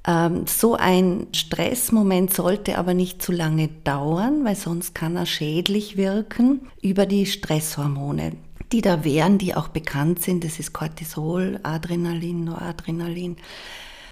Ähm, 0.05 0.45
so 0.45 0.75
ein 0.75 1.25
Stressmoment 1.33 2.31
sollte 2.31 2.77
aber 2.77 2.93
nicht 2.93 3.23
zu 3.23 3.31
lange 3.31 3.67
dauern, 3.83 4.45
weil 4.45 4.55
sonst 4.55 4.93
kann 4.93 5.15
er 5.15 5.25
schädlich 5.25 5.97
wirken 5.97 6.67
über 6.83 7.07
die 7.07 7.25
Stresshormone, 7.25 8.33
die 8.71 8.81
da 8.81 9.03
wären, 9.03 9.39
die 9.39 9.55
auch 9.55 9.69
bekannt 9.69 10.21
sind. 10.21 10.43
Das 10.43 10.59
ist 10.59 10.71
Cortisol, 10.71 11.59
Adrenalin, 11.63 12.43
Noradrenalin. 12.43 13.37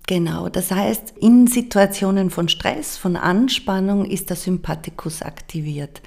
Genau, 0.08 0.50
das 0.50 0.72
heißt, 0.72 1.14
in 1.20 1.46
Situationen 1.46 2.32
von 2.32 2.50
Stress, 2.50 2.98
von 2.98 3.16
Anspannung 3.16 4.06
ist 4.06 4.32
der 4.32 4.38
Sympathikus 4.38 5.22
aktiviert. 5.22 6.02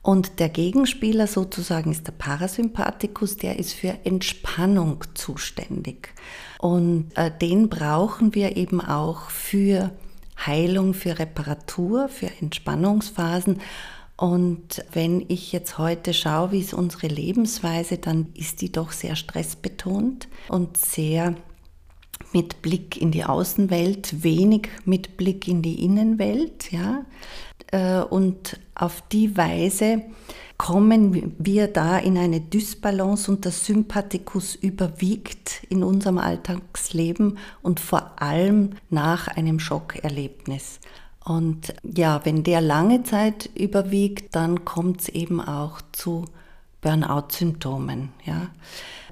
Und 0.00 0.38
der 0.38 0.48
Gegenspieler 0.48 1.26
sozusagen 1.26 1.90
ist 1.90 2.06
der 2.06 2.12
Parasympathikus, 2.12 3.36
der 3.36 3.58
ist 3.58 3.72
für 3.72 3.98
Entspannung 4.04 5.02
zuständig. 5.14 6.14
Und 6.58 7.10
äh, 7.14 7.30
den 7.30 7.68
brauchen 7.68 8.34
wir 8.34 8.56
eben 8.56 8.80
auch 8.80 9.30
für 9.30 9.92
Heilung, 10.44 10.94
für 10.94 11.18
Reparatur, 11.18 12.08
für 12.08 12.30
Entspannungsphasen. 12.40 13.60
Und 14.16 14.84
wenn 14.92 15.24
ich 15.28 15.52
jetzt 15.52 15.78
heute 15.78 16.12
schaue, 16.12 16.50
wie 16.50 16.60
ist 16.60 16.74
unsere 16.74 17.06
Lebensweise, 17.06 17.98
dann 17.98 18.26
ist 18.34 18.60
die 18.60 18.72
doch 18.72 18.90
sehr 18.90 19.14
stressbetont 19.14 20.28
und 20.48 20.76
sehr 20.76 21.36
mit 22.32 22.60
Blick 22.60 23.00
in 23.00 23.12
die 23.12 23.24
Außenwelt, 23.24 24.24
wenig 24.24 24.68
mit 24.84 25.16
Blick 25.16 25.46
in 25.46 25.62
die 25.62 25.84
Innenwelt, 25.84 26.72
ja. 26.72 27.04
Äh, 27.72 28.00
und 28.00 28.58
auf 28.74 29.02
die 29.08 29.36
Weise 29.36 30.02
kommen 30.56 31.34
wir 31.38 31.68
da 31.68 31.98
in 31.98 32.18
eine 32.18 32.40
Dysbalance 32.40 33.30
und 33.30 33.44
der 33.44 33.52
Sympathikus 33.52 34.56
überwiegt 34.56 35.62
in 35.68 35.84
unserem 35.84 36.18
Alltagsleben 36.18 37.38
und 37.62 37.78
vor 37.78 38.20
allem 38.20 38.70
nach 38.90 39.28
einem 39.28 39.60
Schockerlebnis. 39.60 40.80
Und 41.24 41.74
ja, 41.84 42.24
wenn 42.24 42.42
der 42.42 42.60
lange 42.60 43.04
Zeit 43.04 43.50
überwiegt, 43.54 44.34
dann 44.34 44.64
kommt 44.64 45.02
es 45.02 45.08
eben 45.10 45.40
auch 45.40 45.80
zu 45.92 46.24
Burnout-Symptomen. 46.80 48.10
Ja. 48.24 48.48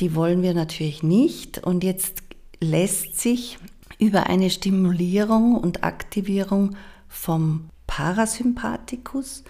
Die 0.00 0.14
wollen 0.14 0.42
wir 0.42 0.54
natürlich 0.54 1.02
nicht. 1.02 1.58
Und 1.58 1.84
jetzt 1.84 2.22
lässt 2.60 3.20
sich 3.20 3.58
über 3.98 4.28
eine 4.28 4.50
Stimulierung 4.50 5.56
und 5.56 5.84
Aktivierung 5.84 6.76
vom 7.08 7.68
Parasympathikus 7.96 9.42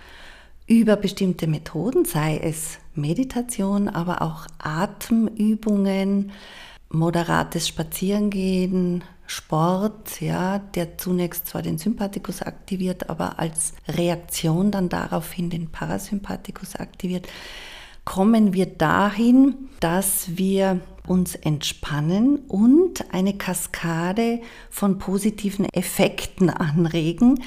über 0.69 0.95
bestimmte 0.95 1.49
Methoden, 1.49 2.05
sei 2.05 2.39
es 2.39 2.79
Meditation, 2.95 3.89
aber 3.89 4.23
auch 4.23 4.47
Atemübungen, 4.59 6.31
moderates 6.89 7.67
Spazierengehen, 7.67 9.03
Sport, 9.27 10.21
ja, 10.21 10.61
der 10.61 10.97
zunächst 10.97 11.49
zwar 11.49 11.63
den 11.63 11.79
Sympathikus 11.79 12.41
aktiviert, 12.41 13.11
aber 13.11 13.41
als 13.41 13.73
Reaktion 13.89 14.71
dann 14.71 14.89
daraufhin 14.89 15.51
den 15.51 15.73
Parasympathikus 15.73 16.77
aktiviert, 16.77 17.27
kommen 18.05 18.53
wir 18.53 18.67
dahin, 18.67 19.57
dass 19.81 20.37
wir 20.37 20.79
uns 21.09 21.35
entspannen 21.35 22.37
und 22.47 23.13
eine 23.13 23.37
Kaskade 23.37 24.41
von 24.71 24.99
positiven 24.99 25.65
Effekten 25.65 26.49
anregen. 26.51 27.41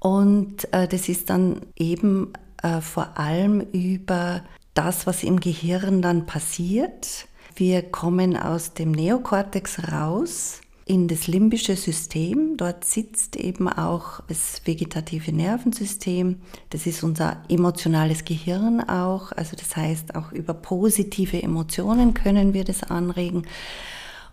Und 0.00 0.72
äh, 0.72 0.86
das 0.86 1.08
ist 1.08 1.30
dann 1.30 1.60
eben 1.76 2.32
äh, 2.62 2.80
vor 2.80 3.18
allem 3.18 3.60
über 3.72 4.42
das, 4.74 5.06
was 5.06 5.24
im 5.24 5.40
Gehirn 5.40 6.02
dann 6.02 6.26
passiert. 6.26 7.26
Wir 7.56 7.82
kommen 7.82 8.36
aus 8.36 8.74
dem 8.74 8.92
Neokortex 8.92 9.90
raus 9.90 10.60
in 10.88 11.06
das 11.06 11.26
limbische 11.26 11.76
System. 11.76 12.56
Dort 12.56 12.84
sitzt 12.84 13.36
eben 13.36 13.68
auch 13.68 14.20
das 14.28 14.62
vegetative 14.64 15.32
Nervensystem. 15.32 16.36
Das 16.70 16.86
ist 16.86 17.02
unser 17.02 17.42
emotionales 17.48 18.24
Gehirn 18.24 18.80
auch. 18.88 19.32
Also 19.32 19.56
das 19.56 19.76
heißt, 19.76 20.14
auch 20.14 20.32
über 20.32 20.54
positive 20.54 21.42
Emotionen 21.42 22.14
können 22.14 22.54
wir 22.54 22.64
das 22.64 22.84
anregen. 22.84 23.42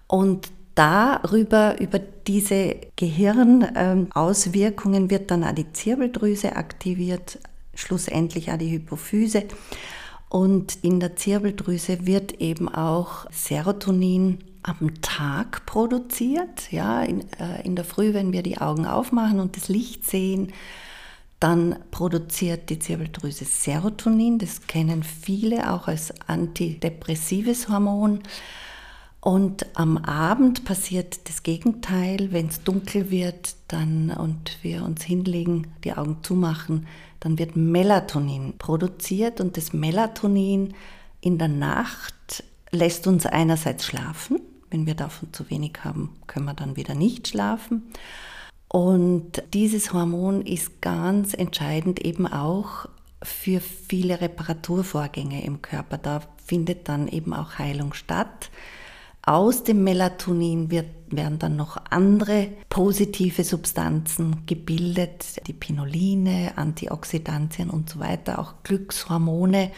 Und 0.07 0.49
darüber, 0.75 1.79
über 1.79 1.99
diese 1.99 2.75
Gehirnauswirkungen 2.95 5.09
wird 5.09 5.31
dann 5.31 5.43
auch 5.43 5.55
die 5.55 5.73
Zirbeldrüse 5.73 6.55
aktiviert, 6.55 7.39
schlussendlich 7.73 8.51
auch 8.51 8.57
die 8.57 8.71
Hypophyse. 8.71 9.45
Und 10.29 10.83
in 10.83 10.99
der 10.99 11.15
Zirbeldrüse 11.15 12.05
wird 12.05 12.41
eben 12.41 12.67
auch 12.67 13.25
Serotonin 13.31 14.39
am 14.63 15.01
Tag 15.01 15.65
produziert. 15.65 16.71
Ja, 16.71 17.03
in, 17.03 17.21
äh, 17.39 17.61
in 17.63 17.75
der 17.75 17.85
Früh, 17.85 18.13
wenn 18.13 18.33
wir 18.33 18.43
die 18.43 18.57
Augen 18.57 18.85
aufmachen 18.85 19.39
und 19.39 19.55
das 19.55 19.69
Licht 19.69 20.05
sehen, 20.05 20.51
dann 21.39 21.77
produziert 21.91 22.69
die 22.69 22.79
Zirbeldrüse 22.79 23.45
Serotonin. 23.45 24.39
Das 24.39 24.67
kennen 24.67 25.03
viele 25.03 25.71
auch 25.71 25.87
als 25.87 26.13
antidepressives 26.27 27.69
Hormon. 27.69 28.19
Und 29.25 29.65
am 29.75 29.97
Abend 29.97 30.65
passiert 30.65 31.27
das 31.27 31.41
Gegenteil. 31.41 32.31
Wenn 32.31 32.49
es 32.49 32.61
dunkel 32.61 33.09
wird 33.09 33.55
dann, 33.67 34.11
und 34.11 34.59
wir 34.61 34.85
uns 34.85 35.01
hinlegen, 35.01 35.65
die 35.83 35.93
Augen 35.93 36.17
zumachen, 36.21 36.85
dann 37.21 37.39
wird 37.39 37.55
Melatonin 37.55 38.53
produziert 38.59 39.41
und 39.41 39.57
das 39.57 39.73
Melatonin 39.73 40.75
in 41.21 41.39
der 41.39 41.47
Nacht 41.47 42.43
lässt 42.69 43.07
uns 43.07 43.25
einerseits 43.25 43.87
schlafen. 43.87 44.41
Wenn 44.69 44.85
wir 44.85 44.93
davon 44.93 45.33
zu 45.33 45.49
wenig 45.49 45.79
haben, 45.83 46.15
können 46.27 46.45
wir 46.45 46.53
dann 46.53 46.75
wieder 46.75 46.93
nicht 46.93 47.27
schlafen. 47.27 47.81
Und 48.67 49.41
dieses 49.55 49.91
Hormon 49.91 50.43
ist 50.43 50.83
ganz 50.83 51.33
entscheidend 51.33 51.99
eben 52.05 52.27
auch 52.27 52.87
für 53.23 53.59
viele 53.59 54.21
Reparaturvorgänge 54.21 55.43
im 55.43 55.63
Körper. 55.63 55.97
Da 55.97 56.21
findet 56.45 56.87
dann 56.89 57.07
eben 57.07 57.33
auch 57.33 57.57
Heilung 57.57 57.95
statt. 57.95 58.51
Aus 59.25 59.63
dem 59.63 59.83
Melatonin 59.83 60.69
wird, 60.69 60.85
werden 61.09 61.39
dann 61.39 61.55
noch 61.55 61.77
andere 61.89 62.49
positive 62.69 63.43
Substanzen 63.43 64.45
gebildet, 64.45 65.47
die 65.47 65.53
Pinoline, 65.53 66.53
Antioxidantien 66.57 67.71
und 67.71 67.89
so 67.89 67.99
weiter, 67.99 68.37
auch 68.37 68.53
Glückshormone, 68.63 69.71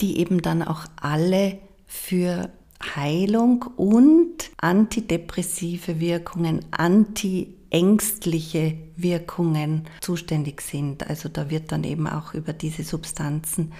die 0.00 0.18
eben 0.18 0.40
dann 0.40 0.62
auch 0.62 0.86
alle 1.00 1.58
für 1.86 2.50
Heilung 2.94 3.66
und 3.76 4.50
antidepressive 4.58 6.00
Wirkungen, 6.00 6.64
Anti 6.70 7.54
ängstliche 7.68 8.78
Wirkungen 8.96 9.84
zuständig 10.00 10.62
sind. 10.62 11.08
Also 11.10 11.28
da 11.28 11.50
wird 11.50 11.72
dann 11.72 11.84
eben 11.84 12.06
auch 12.06 12.32
über 12.32 12.52
diese 12.52 12.84
Substanzen 12.84 13.72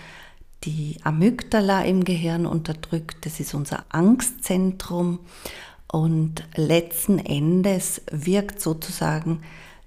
die 0.64 0.96
Amygdala 1.02 1.84
im 1.84 2.04
Gehirn 2.04 2.46
unterdrückt. 2.46 3.24
Das 3.24 3.40
ist 3.40 3.54
unser 3.54 3.84
Angstzentrum. 3.88 5.20
Und 5.86 6.44
letzten 6.56 7.18
Endes 7.18 8.02
wirkt 8.10 8.60
sozusagen 8.60 9.42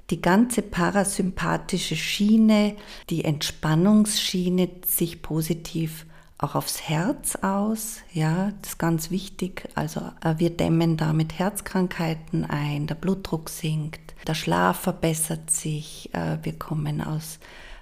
die 0.09 0.21
ganze 0.21 0.61
parasympathische 0.61 1.95
Schiene, 1.95 2.75
die 3.09 3.25
Entspannungsschiene 3.25 4.69
sich 4.85 5.21
positiv 5.21 6.05
auch 6.39 6.55
aufs 6.55 6.81
Herz 6.87 7.35
aus. 7.35 7.97
Ja, 8.13 8.53
das 8.61 8.71
ist 8.71 8.79
ganz 8.79 9.11
wichtig. 9.11 9.67
Also 9.75 9.99
äh, 10.23 10.35
wir 10.37 10.49
dämmen 10.49 10.97
damit 10.97 11.37
Herzkrankheiten 11.37 12.45
ein, 12.45 12.87
der 12.87 12.95
Blutdruck 12.95 13.49
sinkt, 13.49 14.15
der 14.25 14.33
Schlaf 14.35 14.79
verbessert 14.79 15.51
sich, 15.51 16.09
äh, 16.13 16.37
wir 16.41 16.57
kommen 16.57 17.01
aus 17.01 17.39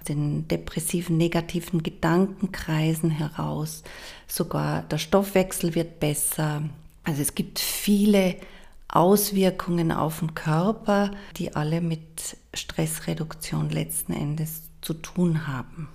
den 0.08 0.46
depressiven, 0.48 1.16
negativen 1.16 1.82
Gedankenkreisen 1.82 3.10
heraus. 3.10 3.82
Sogar 4.26 4.82
der 4.82 4.98
Stoffwechsel 4.98 5.74
wird 5.74 6.00
besser. 6.00 6.62
Also 7.04 7.22
es 7.22 7.34
gibt 7.34 7.58
viele 7.58 8.36
Auswirkungen 8.88 9.92
auf 9.92 10.20
den 10.20 10.34
Körper, 10.34 11.10
die 11.36 11.54
alle 11.54 11.80
mit 11.80 12.36
Stressreduktion 12.54 13.70
letzten 13.70 14.12
Endes 14.12 14.62
zu 14.80 14.94
tun 14.94 15.46
haben. 15.46 15.88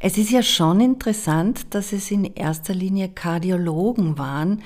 Es 0.00 0.18
ist 0.18 0.30
ja 0.30 0.42
schon 0.42 0.80
interessant, 0.80 1.74
dass 1.74 1.92
es 1.92 2.10
in 2.10 2.24
erster 2.24 2.74
Linie 2.74 3.08
Kardiologen 3.08 4.18
waren, 4.18 4.62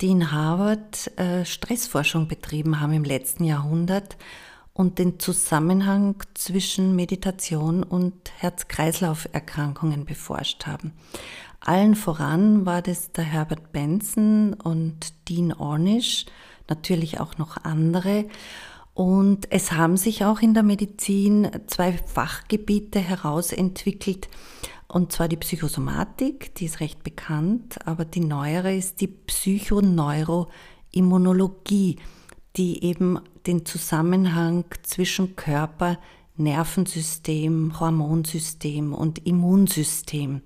die 0.00 0.08
in 0.08 0.30
Harvard 0.30 1.10
äh, 1.18 1.44
Stressforschung 1.44 2.28
betrieben 2.28 2.80
haben 2.80 2.92
im 2.92 3.04
letzten 3.04 3.44
Jahrhundert 3.44 4.16
und 4.78 4.98
den 5.00 5.18
Zusammenhang 5.18 6.22
zwischen 6.34 6.94
Meditation 6.94 7.82
und 7.82 8.14
Herz-Kreislauf-Erkrankungen 8.38 10.04
beforscht 10.04 10.66
haben. 10.66 10.92
Allen 11.58 11.96
voran 11.96 12.64
war 12.64 12.80
das 12.80 13.10
der 13.10 13.24
Herbert 13.24 13.72
Benson 13.72 14.54
und 14.54 15.28
Dean 15.28 15.52
Ornish, 15.52 16.26
natürlich 16.68 17.18
auch 17.18 17.38
noch 17.38 17.56
andere. 17.64 18.26
Und 18.94 19.50
es 19.50 19.72
haben 19.72 19.96
sich 19.96 20.24
auch 20.24 20.42
in 20.42 20.54
der 20.54 20.62
Medizin 20.62 21.50
zwei 21.66 21.94
Fachgebiete 21.94 23.00
herausentwickelt, 23.00 24.28
und 24.86 25.10
zwar 25.10 25.26
die 25.26 25.38
Psychosomatik, 25.38 26.54
die 26.54 26.66
ist 26.66 26.78
recht 26.78 27.02
bekannt, 27.02 27.84
aber 27.84 28.04
die 28.04 28.20
neuere 28.20 28.76
ist 28.76 29.00
die 29.00 29.08
Psychoneuroimmunologie 29.08 31.96
die 32.56 32.84
eben 32.84 33.18
den 33.46 33.66
Zusammenhang 33.66 34.64
zwischen 34.82 35.36
Körper, 35.36 35.98
Nervensystem, 36.36 37.78
Hormonsystem 37.80 38.94
und 38.94 39.26
Immunsystem 39.26 40.42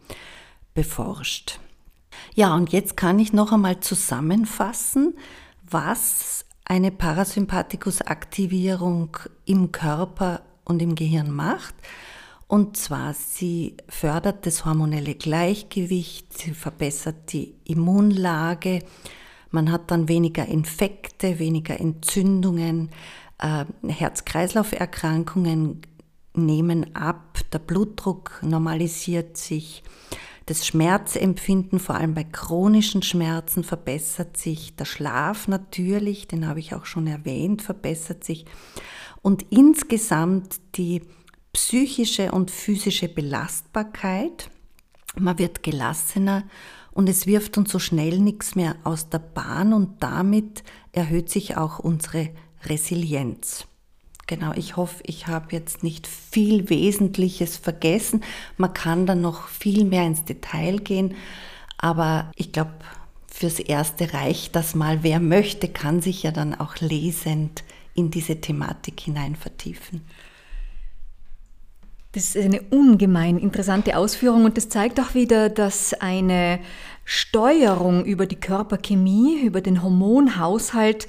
beforscht. 0.75 1.59
Ja, 2.35 2.55
und 2.55 2.73
jetzt 2.73 2.97
kann 2.97 3.19
ich 3.19 3.33
noch 3.33 3.53
einmal 3.53 3.81
zusammenfassen, 3.81 5.15
was 5.69 6.45
eine 6.65 6.91
Parasympathikus-Aktivierung 6.91 9.17
im 9.45 9.73
Körper 9.73 10.43
und 10.65 10.81
im 10.81 10.95
Gehirn 10.95 11.31
macht. 11.31 11.75
Und 12.47 12.77
zwar, 12.77 13.15
sie 13.15 13.77
fördert 13.89 14.47
das 14.47 14.65
hormonelle 14.65 15.15
Gleichgewicht, 15.15 16.39
sie 16.39 16.53
verbessert 16.53 17.33
die 17.33 17.55
Immunlage, 17.65 18.81
man 19.53 19.71
hat 19.71 19.91
dann 19.91 20.09
weniger 20.09 20.47
Infekte, 20.47 21.39
weniger 21.39 21.79
Entzündungen, 21.79 22.91
äh, 23.39 23.65
Herz-Kreislauf-Erkrankungen 23.87 25.83
nehmen 26.35 26.97
ab, 26.97 27.39
der 27.53 27.59
Blutdruck 27.59 28.41
normalisiert 28.43 29.37
sich, 29.37 29.83
das 30.47 30.67
Schmerzempfinden, 30.67 31.79
vor 31.79 31.95
allem 31.95 32.15
bei 32.15 32.25
chronischen 32.25 33.03
Schmerzen, 33.03 33.63
verbessert 33.63 34.37
sich, 34.37 34.75
der 34.75 34.87
Schlaf 34.87 35.47
natürlich, 35.47 36.27
den 36.27 36.49
habe 36.49 36.59
ich 36.59 36.75
auch 36.75 36.85
schon 36.85 37.07
erwähnt, 37.07 37.63
verbessert 37.63 38.25
sich 38.25 38.47
und 39.23 39.47
insgesamt 39.51 40.61
die 40.75 41.03
psychische 41.53 42.33
und 42.33 42.51
physische 42.51 43.09
Belastbarkeit. 43.09 44.51
Man 45.17 45.39
wird 45.39 45.63
gelassener 45.63 46.45
und 46.93 47.09
es 47.09 47.27
wirft 47.27 47.59
uns 47.59 47.73
so 47.73 47.79
schnell 47.79 48.19
nichts 48.19 48.55
mehr 48.55 48.77
aus 48.85 49.09
der 49.09 49.19
Bahn 49.19 49.73
und 49.73 50.03
damit 50.03 50.63
erhöht 50.93 51.31
sich 51.31 51.57
auch 51.57 51.79
unsere 51.79 52.31
Resilienz. 52.65 53.67
Genau, 54.27 54.53
ich 54.55 54.77
hoffe, 54.77 55.03
ich 55.05 55.27
habe 55.27 55.47
jetzt 55.51 55.83
nicht 55.83 56.07
viel 56.07 56.71
Wesentliches 56.71 57.57
vergessen. 57.57 58.23
Man 58.57 58.73
kann 58.73 59.05
dann 59.05 59.21
noch 59.21 59.49
viel 59.49 59.85
mehr 59.85 60.07
ins 60.07 60.25
Detail 60.25 60.79
gehen, 60.79 61.15
aber 61.77 62.31
ich 62.37 62.53
glaube, 62.53 62.73
fürs 63.27 63.59
Erste 63.59 64.13
reicht 64.15 64.55
das 64.55 64.75
mal. 64.75 65.03
Wer 65.03 65.19
möchte, 65.19 65.69
kann 65.69 66.01
sich 66.01 66.23
ja 66.23 66.31
dann 66.31 66.55
auch 66.55 66.77
lesend 66.77 67.65
in 67.95 68.11
diese 68.11 68.41
Thematik 68.41 69.01
hinein 69.01 69.37
vertiefen. 69.37 70.03
Das 72.13 72.37
ist 72.37 72.45
eine 72.45 72.61
ungemein 72.71 73.39
interessante 73.39 73.97
Ausführung 73.97 74.45
und 74.45 74.59
das 74.59 74.69
zeigt 74.69 75.01
auch 75.01 75.15
wieder, 75.15 75.49
dass 75.49 75.95
eine 75.95 76.61
Steuerung 77.07 78.05
über 78.05 78.27
die 78.27 78.39
Körperchemie, 78.39 79.41
über 79.43 79.63
den 79.63 79.83
Hormonhaushalt 79.83 81.09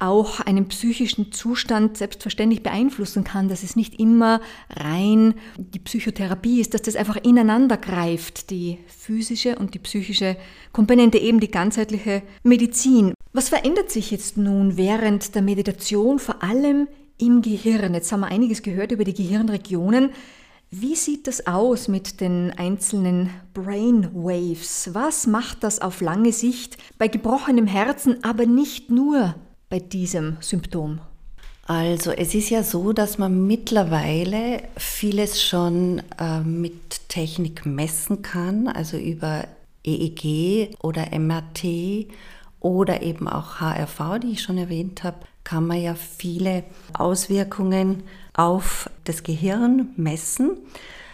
auch 0.00 0.40
einen 0.40 0.68
psychischen 0.68 1.32
Zustand 1.32 1.98
selbstverständlich 1.98 2.62
beeinflussen 2.62 3.24
kann, 3.24 3.48
dass 3.48 3.62
es 3.62 3.76
nicht 3.76 4.00
immer 4.00 4.40
rein 4.74 5.34
die 5.58 5.80
Psychotherapie 5.80 6.60
ist, 6.60 6.72
dass 6.72 6.82
das 6.82 6.96
einfach 6.96 7.16
ineinander 7.16 7.76
greift, 7.76 8.50
die 8.50 8.78
physische 8.86 9.56
und 9.56 9.74
die 9.74 9.80
psychische 9.80 10.36
Komponente, 10.72 11.18
eben 11.18 11.40
die 11.40 11.50
ganzheitliche 11.50 12.22
Medizin. 12.42 13.12
Was 13.34 13.50
verändert 13.50 13.90
sich 13.90 14.10
jetzt 14.10 14.36
nun 14.38 14.76
während 14.76 15.34
der 15.34 15.42
Meditation, 15.42 16.18
vor 16.18 16.42
allem 16.42 16.88
im 17.18 17.42
Gehirn? 17.42 17.92
Jetzt 17.92 18.12
haben 18.12 18.20
wir 18.20 18.28
einiges 18.28 18.62
gehört 18.62 18.92
über 18.92 19.04
die 19.04 19.14
Gehirnregionen. 19.14 20.10
Wie 20.70 20.96
sieht 20.96 21.26
das 21.26 21.46
aus 21.46 21.88
mit 21.88 22.20
den 22.20 22.52
einzelnen 22.58 23.30
Brainwaves? 23.54 24.90
Was 24.92 25.26
macht 25.26 25.64
das 25.64 25.80
auf 25.80 26.02
lange 26.02 26.30
Sicht 26.30 26.76
bei 26.98 27.08
gebrochenem 27.08 27.66
Herzen, 27.66 28.22
aber 28.22 28.44
nicht 28.44 28.90
nur 28.90 29.34
bei 29.70 29.78
diesem 29.78 30.36
Symptom? 30.40 31.00
Also 31.66 32.10
es 32.10 32.34
ist 32.34 32.50
ja 32.50 32.62
so, 32.62 32.92
dass 32.92 33.16
man 33.16 33.46
mittlerweile 33.46 34.62
vieles 34.76 35.42
schon 35.42 36.02
äh, 36.18 36.40
mit 36.40 37.08
Technik 37.08 37.64
messen 37.64 38.20
kann, 38.20 38.68
also 38.68 38.98
über 38.98 39.44
EEG 39.84 40.76
oder 40.82 41.18
MRT 41.18 42.08
oder 42.60 43.00
eben 43.00 43.26
auch 43.26 43.60
HRV, 43.60 44.20
die 44.22 44.32
ich 44.32 44.42
schon 44.42 44.58
erwähnt 44.58 45.02
habe, 45.02 45.18
kann 45.44 45.66
man 45.66 45.80
ja 45.80 45.94
viele 45.94 46.64
Auswirkungen 46.92 48.02
auf 48.38 48.88
das 49.04 49.24
Gehirn 49.24 49.88
messen. 49.96 50.58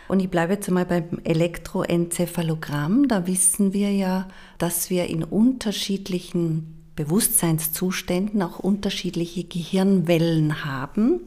Und 0.09 0.21
ich 0.21 0.29
bleibe 0.29 0.53
jetzt 0.53 0.69
einmal 0.69 0.85
beim 0.85 1.21
Elektroenzephalogramm. 1.25 3.09
Da 3.09 3.27
wissen 3.27 3.73
wir 3.73 3.91
ja, 3.91 4.29
dass 4.59 4.91
wir 4.91 5.07
in 5.07 5.25
unterschiedlichen 5.25 6.85
Bewusstseinszuständen 6.95 8.43
auch 8.43 8.59
unterschiedliche 8.59 9.45
Gehirnwellen 9.45 10.67
haben. 10.67 11.21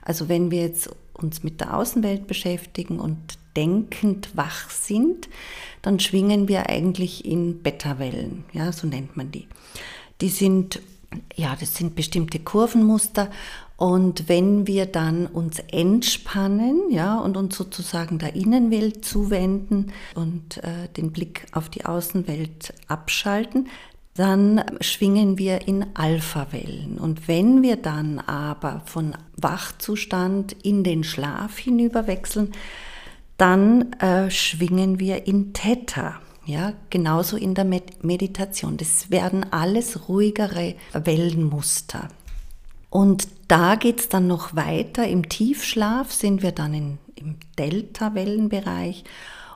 Also 0.00 0.30
wenn 0.30 0.50
wir 0.50 0.62
jetzt 0.62 0.88
uns 1.12 1.42
mit 1.42 1.60
der 1.60 1.76
Außenwelt 1.76 2.26
beschäftigen 2.26 2.98
und 2.98 3.18
denkend 3.54 4.34
wach 4.34 4.70
sind, 4.70 5.28
dann 5.82 6.00
schwingen 6.00 6.48
wir 6.48 6.70
eigentlich 6.70 7.26
in 7.26 7.62
Beta-Wellen, 7.62 8.44
ja, 8.52 8.72
so 8.72 8.86
nennt 8.86 9.18
man 9.18 9.30
die. 9.30 9.46
Die 10.22 10.30
sind 10.30 10.80
ja, 11.34 11.56
das 11.58 11.74
sind 11.74 11.94
bestimmte 11.94 12.38
Kurvenmuster. 12.38 13.30
Und 13.82 14.28
wenn 14.28 14.68
wir 14.68 14.86
dann 14.86 15.26
uns 15.26 15.58
entspannen, 15.58 16.82
ja, 16.90 17.18
und 17.18 17.36
uns 17.36 17.56
sozusagen 17.56 18.20
der 18.20 18.36
Innenwelt 18.36 19.04
zuwenden 19.04 19.90
und 20.14 20.58
äh, 20.58 20.86
den 20.96 21.10
Blick 21.10 21.46
auf 21.50 21.68
die 21.68 21.84
Außenwelt 21.84 22.74
abschalten, 22.86 23.66
dann 24.14 24.62
schwingen 24.80 25.36
wir 25.36 25.66
in 25.66 25.84
Alpha-Wellen. 25.94 26.96
Und 26.96 27.26
wenn 27.26 27.62
wir 27.62 27.74
dann 27.74 28.20
aber 28.20 28.82
von 28.84 29.16
Wachzustand 29.36 30.52
in 30.62 30.84
den 30.84 31.02
Schlaf 31.02 31.58
hinüberwechseln, 31.58 32.52
dann 33.36 33.94
äh, 33.94 34.30
schwingen 34.30 35.00
wir 35.00 35.26
in 35.26 35.54
Theta. 35.54 36.20
Ja, 36.46 36.72
genauso 36.90 37.36
in 37.36 37.54
der 37.54 37.64
Meditation. 37.64 38.76
Das 38.76 39.10
werden 39.10 39.44
alles 39.50 40.08
ruhigere 40.08 40.76
Wellenmuster. 40.92 42.08
Und 42.92 43.26
da 43.48 43.76
geht 43.76 44.00
es 44.00 44.08
dann 44.10 44.26
noch 44.26 44.54
weiter. 44.54 45.08
Im 45.08 45.30
Tiefschlaf 45.30 46.12
sind 46.12 46.42
wir 46.42 46.52
dann 46.52 46.74
in, 46.74 46.98
im 47.14 47.36
Delta-Wellenbereich. 47.58 49.04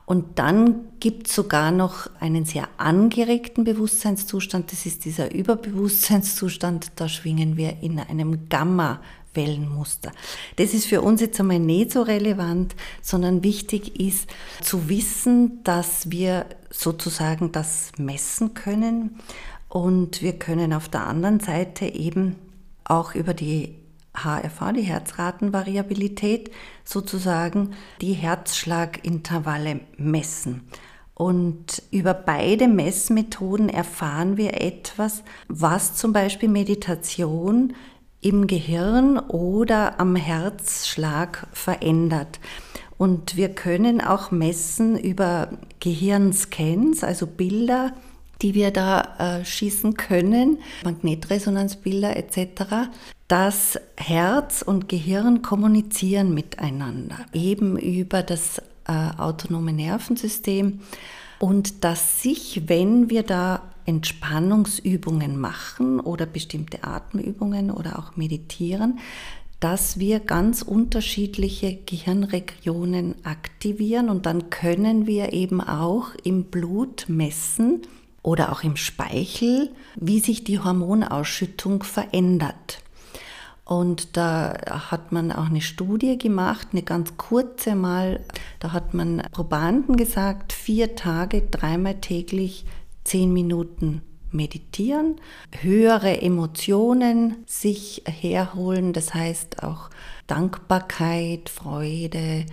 Und 0.06 0.38
dann 0.38 0.86
gibt 1.00 1.28
es 1.28 1.34
sogar 1.34 1.70
noch 1.70 2.08
einen 2.18 2.46
sehr 2.46 2.66
angeregten 2.78 3.64
Bewusstseinszustand. 3.64 4.72
Das 4.72 4.86
ist 4.86 5.04
dieser 5.04 5.34
Überbewusstseinszustand. 5.34 6.92
Da 6.96 7.10
schwingen 7.10 7.58
wir 7.58 7.82
in 7.82 8.00
einem 8.00 8.48
Gamma. 8.48 9.00
Wellenmuster. 9.34 10.12
Das 10.56 10.72
ist 10.72 10.86
für 10.86 11.02
uns 11.02 11.20
jetzt 11.20 11.38
einmal 11.38 11.58
nicht 11.58 11.92
so 11.92 12.00
relevant, 12.00 12.74
sondern 13.02 13.44
wichtig 13.44 14.00
ist 14.00 14.30
zu 14.62 14.88
wissen, 14.88 15.62
dass 15.62 16.10
wir 16.10 16.46
sozusagen 16.70 17.52
das 17.52 17.92
messen 17.98 18.54
können 18.54 19.18
und 19.68 20.22
wir 20.22 20.38
können 20.38 20.72
auf 20.72 20.88
der 20.88 21.06
anderen 21.06 21.40
Seite 21.40 21.84
eben 21.84 22.36
auch 22.88 23.14
über 23.14 23.34
die 23.34 23.76
HRV, 24.14 24.72
die 24.74 24.82
Herzratenvariabilität, 24.82 26.50
sozusagen 26.84 27.74
die 28.00 28.12
Herzschlagintervalle 28.12 29.80
messen. 29.96 30.68
Und 31.14 31.82
über 31.90 32.12
beide 32.14 32.68
Messmethoden 32.68 33.68
erfahren 33.68 34.36
wir 34.36 34.60
etwas, 34.60 35.22
was 35.48 35.94
zum 35.94 36.12
Beispiel 36.12 36.48
Meditation 36.48 37.74
im 38.20 38.46
Gehirn 38.46 39.18
oder 39.18 39.98
am 40.00 40.16
Herzschlag 40.16 41.46
verändert. 41.52 42.40
Und 42.98 43.36
wir 43.36 43.50
können 43.50 44.00
auch 44.00 44.30
messen 44.30 44.98
über 44.98 45.50
Gehirnscans, 45.80 47.04
also 47.04 47.26
Bilder, 47.26 47.92
die 48.42 48.54
wir 48.54 48.70
da 48.70 49.38
äh, 49.40 49.44
schießen 49.44 49.94
können, 49.94 50.58
Magnetresonanzbilder 50.84 52.16
etc., 52.16 52.90
dass 53.28 53.78
Herz 53.96 54.62
und 54.62 54.88
Gehirn 54.88 55.42
kommunizieren 55.42 56.32
miteinander, 56.32 57.26
eben 57.32 57.76
über 57.76 58.22
das 58.22 58.58
äh, 58.86 58.92
autonome 59.18 59.72
Nervensystem 59.72 60.80
und 61.38 61.84
dass 61.84 62.22
sich, 62.22 62.62
wenn 62.68 63.10
wir 63.10 63.22
da 63.22 63.62
Entspannungsübungen 63.84 65.38
machen 65.38 66.00
oder 66.00 66.26
bestimmte 66.26 66.84
Atemübungen 66.84 67.70
oder 67.70 67.98
auch 67.98 68.16
meditieren, 68.16 68.98
dass 69.60 69.98
wir 69.98 70.20
ganz 70.20 70.62
unterschiedliche 70.62 71.76
Gehirnregionen 71.86 73.14
aktivieren 73.24 74.10
und 74.10 74.26
dann 74.26 74.50
können 74.50 75.06
wir 75.06 75.32
eben 75.32 75.60
auch 75.60 76.14
im 76.24 76.44
Blut 76.44 77.06
messen 77.08 77.82
oder 78.26 78.50
auch 78.50 78.64
im 78.64 78.74
Speichel, 78.74 79.70
wie 79.94 80.18
sich 80.18 80.42
die 80.42 80.58
Hormonausschüttung 80.58 81.84
verändert. 81.84 82.82
Und 83.64 84.16
da 84.16 84.58
hat 84.90 85.12
man 85.12 85.30
auch 85.30 85.46
eine 85.46 85.60
Studie 85.60 86.18
gemacht, 86.18 86.68
eine 86.72 86.82
ganz 86.82 87.16
kurze 87.16 87.76
mal. 87.76 88.18
Da 88.58 88.72
hat 88.72 88.94
man 88.94 89.22
Probanden 89.30 89.96
gesagt, 89.96 90.52
vier 90.52 90.96
Tage, 90.96 91.42
dreimal 91.42 92.00
täglich 92.00 92.64
zehn 93.04 93.32
Minuten 93.32 94.02
meditieren, 94.32 95.20
höhere 95.60 96.20
Emotionen 96.20 97.44
sich 97.46 98.02
herholen, 98.06 98.92
das 98.92 99.14
heißt 99.14 99.62
auch 99.62 99.88
Dankbarkeit, 100.26 101.48
Freude, 101.48 102.44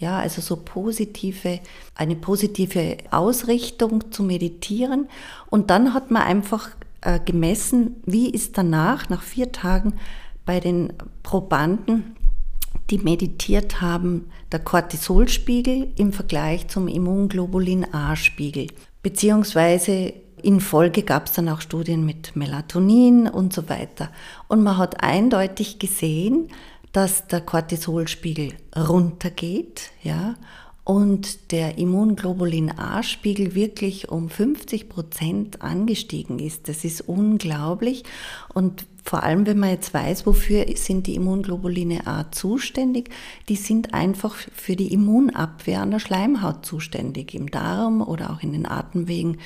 ja, 0.00 0.18
also 0.18 0.40
so 0.40 0.56
positive, 0.56 1.60
eine 1.94 2.16
positive 2.16 2.96
Ausrichtung 3.10 4.10
zu 4.10 4.22
meditieren. 4.22 5.08
Und 5.50 5.70
dann 5.70 5.94
hat 5.94 6.10
man 6.10 6.22
einfach 6.22 6.70
äh, 7.02 7.20
gemessen, 7.20 7.96
wie 8.06 8.30
ist 8.30 8.56
danach, 8.58 9.10
nach 9.10 9.22
vier 9.22 9.52
Tagen, 9.52 9.94
bei 10.46 10.58
den 10.58 10.94
Probanden, 11.22 12.16
die 12.88 12.98
meditiert 12.98 13.80
haben, 13.82 14.30
der 14.50 14.60
Cortisolspiegel 14.60 15.92
im 15.96 16.12
Vergleich 16.12 16.66
zum 16.68 16.88
Immunglobulin 16.88 17.92
A-Spiegel. 17.94 18.68
Beziehungsweise 19.02 20.14
in 20.42 20.60
Folge 20.60 21.02
gab 21.02 21.26
es 21.26 21.32
dann 21.32 21.50
auch 21.50 21.60
Studien 21.60 22.06
mit 22.06 22.34
Melatonin 22.36 23.28
und 23.28 23.52
so 23.52 23.68
weiter. 23.68 24.08
Und 24.48 24.62
man 24.62 24.78
hat 24.78 25.02
eindeutig 25.02 25.78
gesehen, 25.78 26.48
dass 26.92 27.26
der 27.26 27.40
Cortisolspiegel 27.40 28.54
runtergeht, 28.76 29.90
ja, 30.02 30.34
und 30.84 31.52
der 31.52 31.78
Immunglobulin 31.78 32.76
A-Spiegel 32.76 33.54
wirklich 33.54 34.08
um 34.08 34.28
50 34.28 34.88
Prozent 34.88 35.62
angestiegen 35.62 36.40
ist. 36.40 36.68
Das 36.68 36.84
ist 36.84 37.02
unglaublich. 37.02 38.02
Und 38.54 38.86
vor 39.04 39.22
allem, 39.22 39.46
wenn 39.46 39.58
man 39.58 39.70
jetzt 39.70 39.94
weiß, 39.94 40.26
wofür 40.26 40.66
sind 40.74 41.06
die 41.06 41.14
Immunglobuline 41.14 42.06
A 42.06 42.30
zuständig, 42.32 43.10
die 43.48 43.56
sind 43.56 43.94
einfach 43.94 44.34
für 44.34 44.74
die 44.74 44.92
Immunabwehr 44.92 45.80
an 45.80 45.92
der 45.92 46.00
Schleimhaut 46.00 46.66
zuständig, 46.66 47.34
im 47.34 47.50
Darm 47.50 48.02
oder 48.02 48.30
auch 48.30 48.42
in 48.42 48.52
den 48.52 48.66
Atemwegen. 48.66 49.38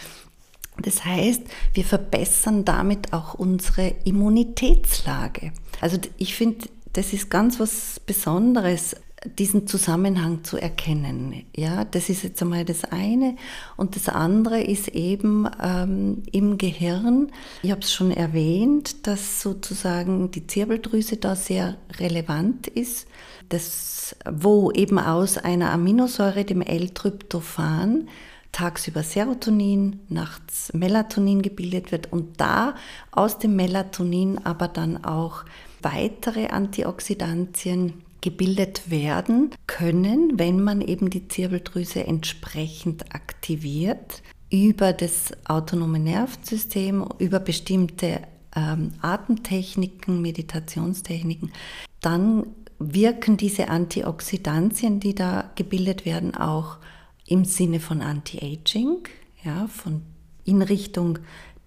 Das 0.78 1.04
heißt, 1.04 1.42
wir 1.72 1.84
verbessern 1.84 2.64
damit 2.64 3.12
auch 3.12 3.34
unsere 3.34 3.94
Immunitätslage. 4.04 5.52
Also 5.80 5.98
ich 6.16 6.34
finde, 6.34 6.66
das 6.94 7.12
ist 7.12 7.30
ganz 7.30 7.60
was 7.60 8.00
Besonderes 8.00 8.96
diesen 9.38 9.66
Zusammenhang 9.66 10.44
zu 10.44 10.58
erkennen. 10.58 11.44
Ja, 11.56 11.84
das 11.84 12.08
ist 12.08 12.22
jetzt 12.22 12.42
einmal 12.42 12.64
das 12.64 12.84
eine. 12.84 13.36
Und 13.76 13.96
das 13.96 14.08
andere 14.08 14.60
ist 14.62 14.88
eben 14.88 15.48
ähm, 15.62 16.22
im 16.30 16.58
Gehirn. 16.58 17.32
Ich 17.62 17.70
habe 17.70 17.80
es 17.80 17.92
schon 17.92 18.10
erwähnt, 18.10 19.06
dass 19.06 19.40
sozusagen 19.40 20.30
die 20.30 20.46
Zirbeldrüse 20.46 21.16
da 21.16 21.36
sehr 21.36 21.76
relevant 21.98 22.66
ist. 22.66 23.06
Das, 23.48 24.16
wo 24.30 24.70
eben 24.72 24.98
aus 24.98 25.38
einer 25.38 25.70
Aminosäure, 25.70 26.44
dem 26.44 26.60
L-Tryptophan, 26.60 28.08
tagsüber 28.52 29.02
Serotonin, 29.02 30.00
nachts 30.08 30.72
Melatonin 30.72 31.42
gebildet 31.42 31.92
wird 31.92 32.12
und 32.12 32.40
da 32.40 32.76
aus 33.10 33.38
dem 33.38 33.56
Melatonin 33.56 34.38
aber 34.44 34.68
dann 34.68 35.04
auch 35.04 35.44
weitere 35.84 36.48
Antioxidantien 36.48 38.02
gebildet 38.20 38.90
werden 38.90 39.50
können, 39.66 40.38
wenn 40.38 40.62
man 40.62 40.80
eben 40.80 41.10
die 41.10 41.28
Zirbeldrüse 41.28 42.06
entsprechend 42.06 43.14
aktiviert 43.14 44.22
über 44.50 44.92
das 44.92 45.32
autonome 45.44 45.98
Nervensystem, 45.98 47.06
über 47.18 47.38
bestimmte 47.38 48.22
ähm, 48.56 48.92
Atemtechniken, 49.02 50.22
Meditationstechniken, 50.22 51.52
dann 52.00 52.46
wirken 52.78 53.36
diese 53.36 53.68
Antioxidantien, 53.68 55.00
die 55.00 55.14
da 55.14 55.50
gebildet 55.54 56.04
werden, 56.04 56.34
auch 56.34 56.78
im 57.26 57.44
Sinne 57.44 57.80
von 57.80 58.00
Anti-Aging, 58.00 59.08
ja, 59.44 59.66
von 59.66 60.02
in 60.44 60.62
Richtung 60.62 61.18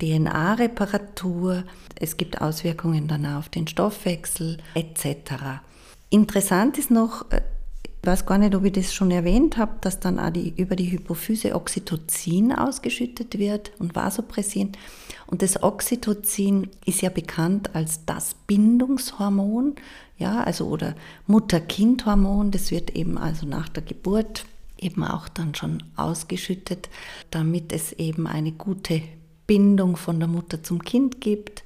DNA-Reparatur. 0.01 1.63
Es 1.95 2.17
gibt 2.17 2.41
Auswirkungen 2.41 3.07
dann 3.07 3.25
auf 3.25 3.49
den 3.49 3.67
Stoffwechsel 3.67 4.57
etc. 4.75 5.61
Interessant 6.09 6.77
ist 6.77 6.91
noch, 6.91 7.29
äh, 7.31 7.41
ich 7.83 8.07
weiß 8.07 8.25
gar 8.25 8.37
nicht, 8.37 8.55
ob 8.55 8.63
ich 8.63 8.71
das 8.71 8.93
schon 8.93 9.11
erwähnt 9.11 9.57
habe, 9.57 9.73
dass 9.81 9.99
dann 9.99 10.17
auch 10.17 10.29
die, 10.29 10.53
über 10.55 10.77
die 10.77 10.91
Hypophyse 10.91 11.53
Oxytocin 11.53 12.53
ausgeschüttet 12.53 13.37
wird 13.37 13.71
und 13.79 13.95
Vasopressin. 13.95 14.71
Und 15.25 15.41
das 15.41 15.61
Oxytocin 15.61 16.69
ist 16.85 17.01
ja 17.01 17.09
bekannt 17.09 17.75
als 17.75 18.05
das 18.05 18.35
Bindungshormon, 18.45 19.75
ja, 20.17 20.41
also 20.41 20.67
oder 20.67 20.95
Mutter-Kind-Hormon. 21.25 22.51
Das 22.51 22.71
wird 22.71 22.91
eben 22.95 23.17
also 23.17 23.45
nach 23.45 23.67
der 23.67 23.83
Geburt 23.83 24.45
eben 24.79 25.03
auch 25.03 25.27
dann 25.27 25.53
schon 25.53 25.83
ausgeschüttet, 25.97 26.87
damit 27.29 27.73
es 27.73 27.91
eben 27.91 28.25
eine 28.25 28.53
gute 28.53 29.01
Bindung 29.47 29.95
von 29.95 30.19
der 30.19 30.27
Mutter 30.27 30.61
zum 30.61 30.83
Kind 30.83 31.21
gibt. 31.21 31.63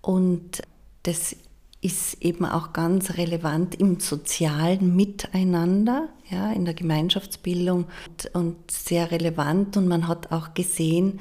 Und 0.00 0.62
das 1.02 1.36
ist 1.82 2.22
eben 2.22 2.44
auch 2.44 2.72
ganz 2.72 3.16
relevant 3.16 3.74
im 3.74 4.00
sozialen 4.00 4.96
Miteinander, 4.96 6.08
ja, 6.30 6.52
in 6.52 6.64
der 6.64 6.74
Gemeinschaftsbildung 6.74 7.86
und, 8.08 8.34
und 8.34 8.70
sehr 8.70 9.10
relevant. 9.10 9.76
Und 9.76 9.86
man 9.86 10.08
hat 10.08 10.32
auch 10.32 10.54
gesehen, 10.54 11.20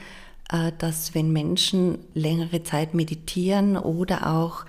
äh, 0.49 0.71
dass 0.77 1.13
wenn 1.13 1.32
Menschen 1.32 1.99
längere 2.13 2.63
Zeit 2.63 2.93
meditieren 2.93 3.77
oder 3.77 4.34
auch, 4.34 4.65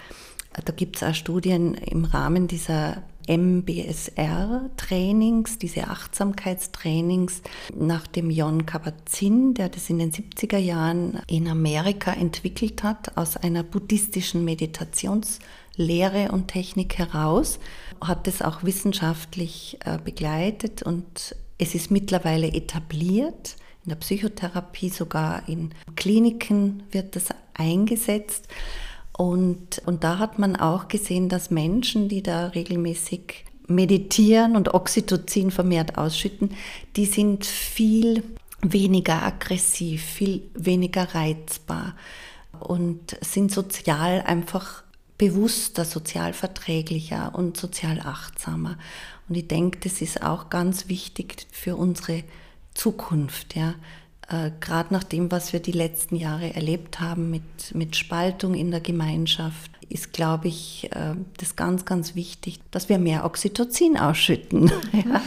äh, 0.55 0.63
da 0.65 0.73
gibt 0.73 0.97
es 0.97 1.03
auch 1.03 1.15
Studien 1.15 1.75
im 1.75 2.05
Rahmen 2.05 2.49
dieser 2.49 3.03
MBSR-Trainings, 3.27 5.59
diese 5.59 5.89
Achtsamkeitstrainings 5.89 7.43
nach 7.75 8.07
dem 8.07 8.31
Jon 8.31 8.67
Kabat-Zinn, 8.67 9.55
der 9.55 9.69
das 9.69 9.91
in 9.91 9.99
den 9.99 10.13
70er 10.13 10.59
Jahren 10.59 11.21
in 11.29 11.49
Amerika 11.49 12.13
entwickelt 12.13 12.83
hat, 12.83 13.17
aus 13.17 13.37
einer 13.37 13.63
buddhistischen 13.63 14.45
Meditationslehre 14.45 16.33
und 16.33 16.49
Technik 16.49 16.99
heraus, 16.99 17.59
hat 18.01 18.29
es 18.29 18.43
auch 18.43 18.63
wissenschaftlich 18.63 19.79
äh, 19.85 19.99
begleitet 20.03 20.83
und 20.83 21.37
es 21.59 21.75
ist 21.75 21.91
mittlerweile 21.91 22.53
etabliert. 22.53 23.57
In 23.85 23.91
der 23.91 23.97
Psychotherapie, 23.97 24.91
sogar 24.91 25.49
in 25.49 25.71
Kliniken 25.95 26.83
wird 26.91 27.17
das 27.17 27.29
eingesetzt. 27.55 28.49
Und, 29.17 29.81
und 29.87 30.05
da 30.05 30.19
hat 30.19 30.39
man 30.39 30.57
auch 30.57 30.89
gesehen, 30.89 31.29
dass 31.31 31.51
Menschen, 31.51 32.09
die 32.09 32.23
da 32.23 32.49
regelmäßig 32.49 33.47
meditieren 33.67 34.57
und 34.57 34.75
Oxytocin 34.75 35.51
vermehrt 35.51 35.97
ausschütten, 35.97 36.51
die 36.97 37.07
sind 37.07 37.47
viel 37.47 38.23
weniger 38.61 39.23
aggressiv, 39.23 40.03
viel 40.03 40.43
weniger 40.55 41.15
reizbar 41.15 41.97
und 42.61 43.17
sind 43.23 43.53
sozial 43.53 44.23
einfach 44.23 44.83
bewusster, 45.19 45.85
sozial 45.87 46.35
verträglicher 46.35 47.35
und 47.35 47.57
sozial 47.57 48.01
achtsamer. 48.01 48.77
Und 49.29 49.37
ich 49.37 49.49
denke, 49.49 49.79
das 49.81 50.03
ist 50.03 50.23
auch 50.23 50.51
ganz 50.51 50.89
wichtig 50.89 51.47
für 51.51 51.77
unsere 51.77 52.23
Zukunft, 52.75 53.57
ja. 53.57 53.75
Äh, 54.29 54.51
Gerade 54.61 54.93
nach 54.93 55.05
dem, 55.05 55.31
was 55.31 55.53
wir 55.53 55.61
die 55.61 55.73
letzten 55.73 56.17
Jahre 56.17 56.55
erlebt 56.55 57.01
haben 57.01 57.31
mit, 57.31 57.75
mit 57.75 57.97
Spaltung 57.97 58.55
in 58.55 58.71
der 58.71 58.81
Gemeinschaft, 58.81 59.71
ist, 59.89 60.13
glaube 60.13 60.49
ich, 60.49 60.91
äh, 60.93 61.15
das 61.39 61.57
ganz, 61.57 61.85
ganz 61.85 62.15
wichtig, 62.15 62.61
dass 62.71 62.89
wir 62.89 62.99
mehr 62.99 63.25
Oxytocin 63.25 63.97
ausschütten. 63.97 64.71
ja. 64.93 65.23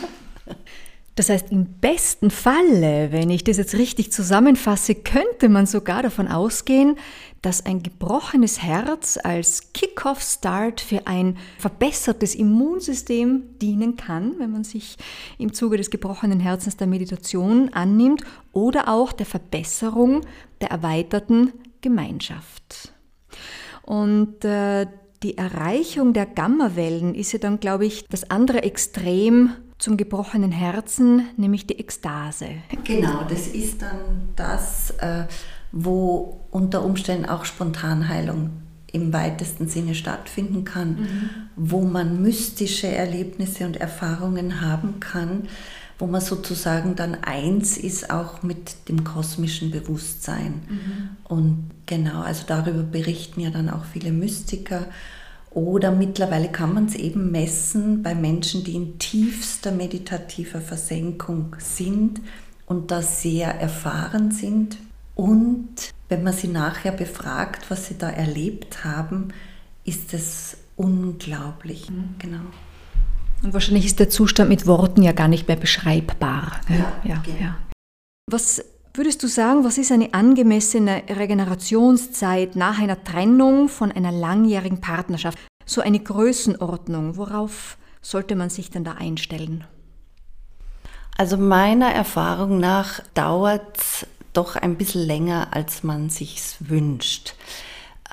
Das 1.16 1.28
heißt, 1.28 1.52
im 1.52 1.66
besten 1.66 2.32
Falle, 2.32 3.12
wenn 3.12 3.30
ich 3.30 3.44
das 3.44 3.58
jetzt 3.58 3.76
richtig 3.76 4.12
zusammenfasse, 4.12 4.96
könnte 4.96 5.50
man 5.50 5.66
sogar 5.66 6.02
davon 6.02 6.30
ausgehen, 6.30 6.96
dass 7.42 7.66
ein 7.66 7.84
gebrochenes 7.84 8.62
Herz 8.62 9.18
als 9.22 9.74
Kick-off-Start 9.74 10.82
für 10.82 11.08
ein 11.08 11.38
verbessertes 11.58 12.36
Immunsystem 12.36 13.58
dienen 13.60 13.96
kann, 13.96 14.40
wenn 14.40 14.52
man 14.52 14.64
sich 14.64 14.98
im 15.38 15.54
Zuge 15.54 15.78
des 15.78 15.90
gebrochenen 15.90 16.40
Herzens 16.40 16.78
der 16.78 16.88
Meditation 16.88 17.70
annimmt 17.74 18.24
oder 18.52 18.88
auch 18.90 19.12
der 19.12 19.26
Verbesserung 19.26 20.22
der 20.62 20.72
erweiterten 20.72 21.54
Gemeinschaft. 21.82 22.94
Und 23.84 24.44
äh, 24.46 24.88
die 25.24 25.38
Erreichung 25.38 26.14
der 26.14 26.26
Gammawellen 26.26 27.16
ist 27.16 27.32
ja 27.32 27.40
dann, 27.40 27.60
glaube 27.60 27.86
ich, 27.86 28.06
das 28.08 28.30
andere 28.30 28.64
Extrem 28.64 29.52
zum 29.78 29.96
gebrochenen 29.98 30.52
Herzen, 30.52 31.28
nämlich 31.38 31.66
die 31.66 31.80
Ekstase. 31.80 32.50
Genau, 32.84 33.24
das 33.28 33.48
ist 33.48 33.82
dann 33.82 34.30
das, 34.36 34.92
äh, 35.00 35.26
wo 35.72 36.42
unter 36.52 36.84
Umständen 36.84 37.26
auch 37.26 37.46
Spontanheilung 37.46 38.52
im 38.92 39.14
weitesten 39.14 39.68
Sinne 39.68 39.94
stattfinden 39.94 40.66
kann, 40.66 40.90
mhm. 40.90 41.30
wo 41.56 41.82
man 41.82 42.22
mystische 42.22 42.88
Erlebnisse 42.88 43.66
und 43.66 43.78
Erfahrungen 43.78 44.62
haben 44.62 45.00
kann, 45.00 45.48
wo 46.00 46.08
man 46.08 46.22
sozusagen 46.22 46.96
dann 46.96 47.16
eins 47.16 47.78
ist 47.78 48.10
auch 48.10 48.42
mit 48.42 48.88
dem 48.88 49.04
kosmischen 49.04 49.70
Bewusstsein. 49.70 50.62
Mhm. 50.68 51.10
Und 51.26 51.72
genau, 51.86 52.22
also 52.22 52.44
darüber 52.48 52.84
berichten 52.84 53.42
ja 53.42 53.50
dann 53.50 53.70
auch 53.70 53.84
viele 53.86 54.12
Mystiker. 54.12 54.88
Oder 55.52 55.92
mittlerweile 55.92 56.50
kann 56.50 56.74
man 56.74 56.86
es 56.86 56.96
eben 56.96 57.32
messen 57.32 58.02
bei 58.02 58.16
Menschen, 58.16 58.64
die 58.64 58.76
in 58.76 58.98
tiefster 58.98 59.72
meditativer 59.72 60.62
Versenkung 60.62 61.56
sind 61.60 62.22
und 62.66 62.92
da 62.92 63.02
sehr 63.02 63.60
erfahren 63.60 64.32
sind. 64.32 64.78
Und 65.20 65.76
wenn 66.08 66.24
man 66.24 66.32
sie 66.32 66.48
nachher 66.48 66.94
befragt, 66.94 67.70
was 67.70 67.88
sie 67.88 67.98
da 67.98 68.10
erlebt 68.10 68.86
haben, 68.86 69.34
ist 69.84 70.14
es 70.14 70.56
unglaublich. 70.78 71.90
Mhm. 71.90 72.16
Genau. 72.20 72.40
Und 73.44 73.54
wahrscheinlich 73.54 73.86
ist 73.86 74.00
der 74.00 74.10
Zustand 74.10 74.48
mit 74.48 74.66
Worten 74.66 75.04
ja 75.04 75.12
gar 75.12 75.28
nicht 75.28 75.50
mehr 75.50 75.58
beschreibbar. 75.58 76.62
Ja, 76.70 76.94
ja, 77.04 77.22
genau. 77.26 77.38
ja. 77.38 77.58
Was 78.32 78.64
würdest 78.94 79.22
du 79.22 79.28
sagen, 79.28 79.66
was 79.66 79.78
ist 79.78 79.92
eine 79.92 80.14
angemessene 80.14 81.04
Regenerationszeit 81.10 82.56
nach 82.56 82.80
einer 82.80 83.04
Trennung 83.04 83.68
von 83.68 83.92
einer 83.92 84.14
langjährigen 84.14 84.80
Partnerschaft? 84.80 85.38
So 85.66 85.82
eine 85.82 86.00
Größenordnung, 86.00 87.18
worauf 87.18 87.78
sollte 88.02 88.38
man 88.38 88.50
sich 88.50 88.70
denn 88.70 88.86
da 88.86 88.94
einstellen? 88.94 89.66
Also 91.18 91.36
meiner 91.36 91.92
Erfahrung 91.94 92.62
nach 92.62 93.02
dauert 93.14 93.78
es 93.78 94.08
doch 94.40 94.56
ein 94.56 94.78
bisschen 94.78 95.06
länger, 95.06 95.50
als 95.52 95.84
man 95.84 96.10
sich 96.10 96.42
wünscht. 96.62 97.36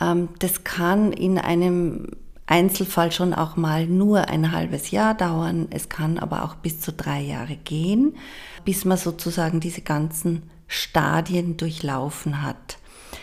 Ähm, 0.01 0.29
das 0.41 0.65
kann 0.65 1.13
in 1.13 1.39
einem 1.39 2.09
Einzelfall 2.47 3.13
schon 3.13 3.33
auch 3.33 3.57
mal 3.57 3.87
nur 3.87 4.29
ein 4.29 4.51
halbes 4.51 4.91
Jahr 4.91 5.15
dauern. 5.15 5.69
Es 5.71 5.89
kann 5.89 6.19
aber 6.19 6.45
auch 6.45 6.57
bis 6.57 6.81
zu 6.81 6.93
drei 6.93 7.21
Jahre 7.21 7.55
gehen, 7.57 8.17
bis 8.65 8.85
man 8.85 8.99
sozusagen 8.99 9.61
diese 9.61 9.83
ganzen 9.83 10.43
Stadien 10.67 11.57
durchlaufen 11.57 12.43
hat. 12.43 12.79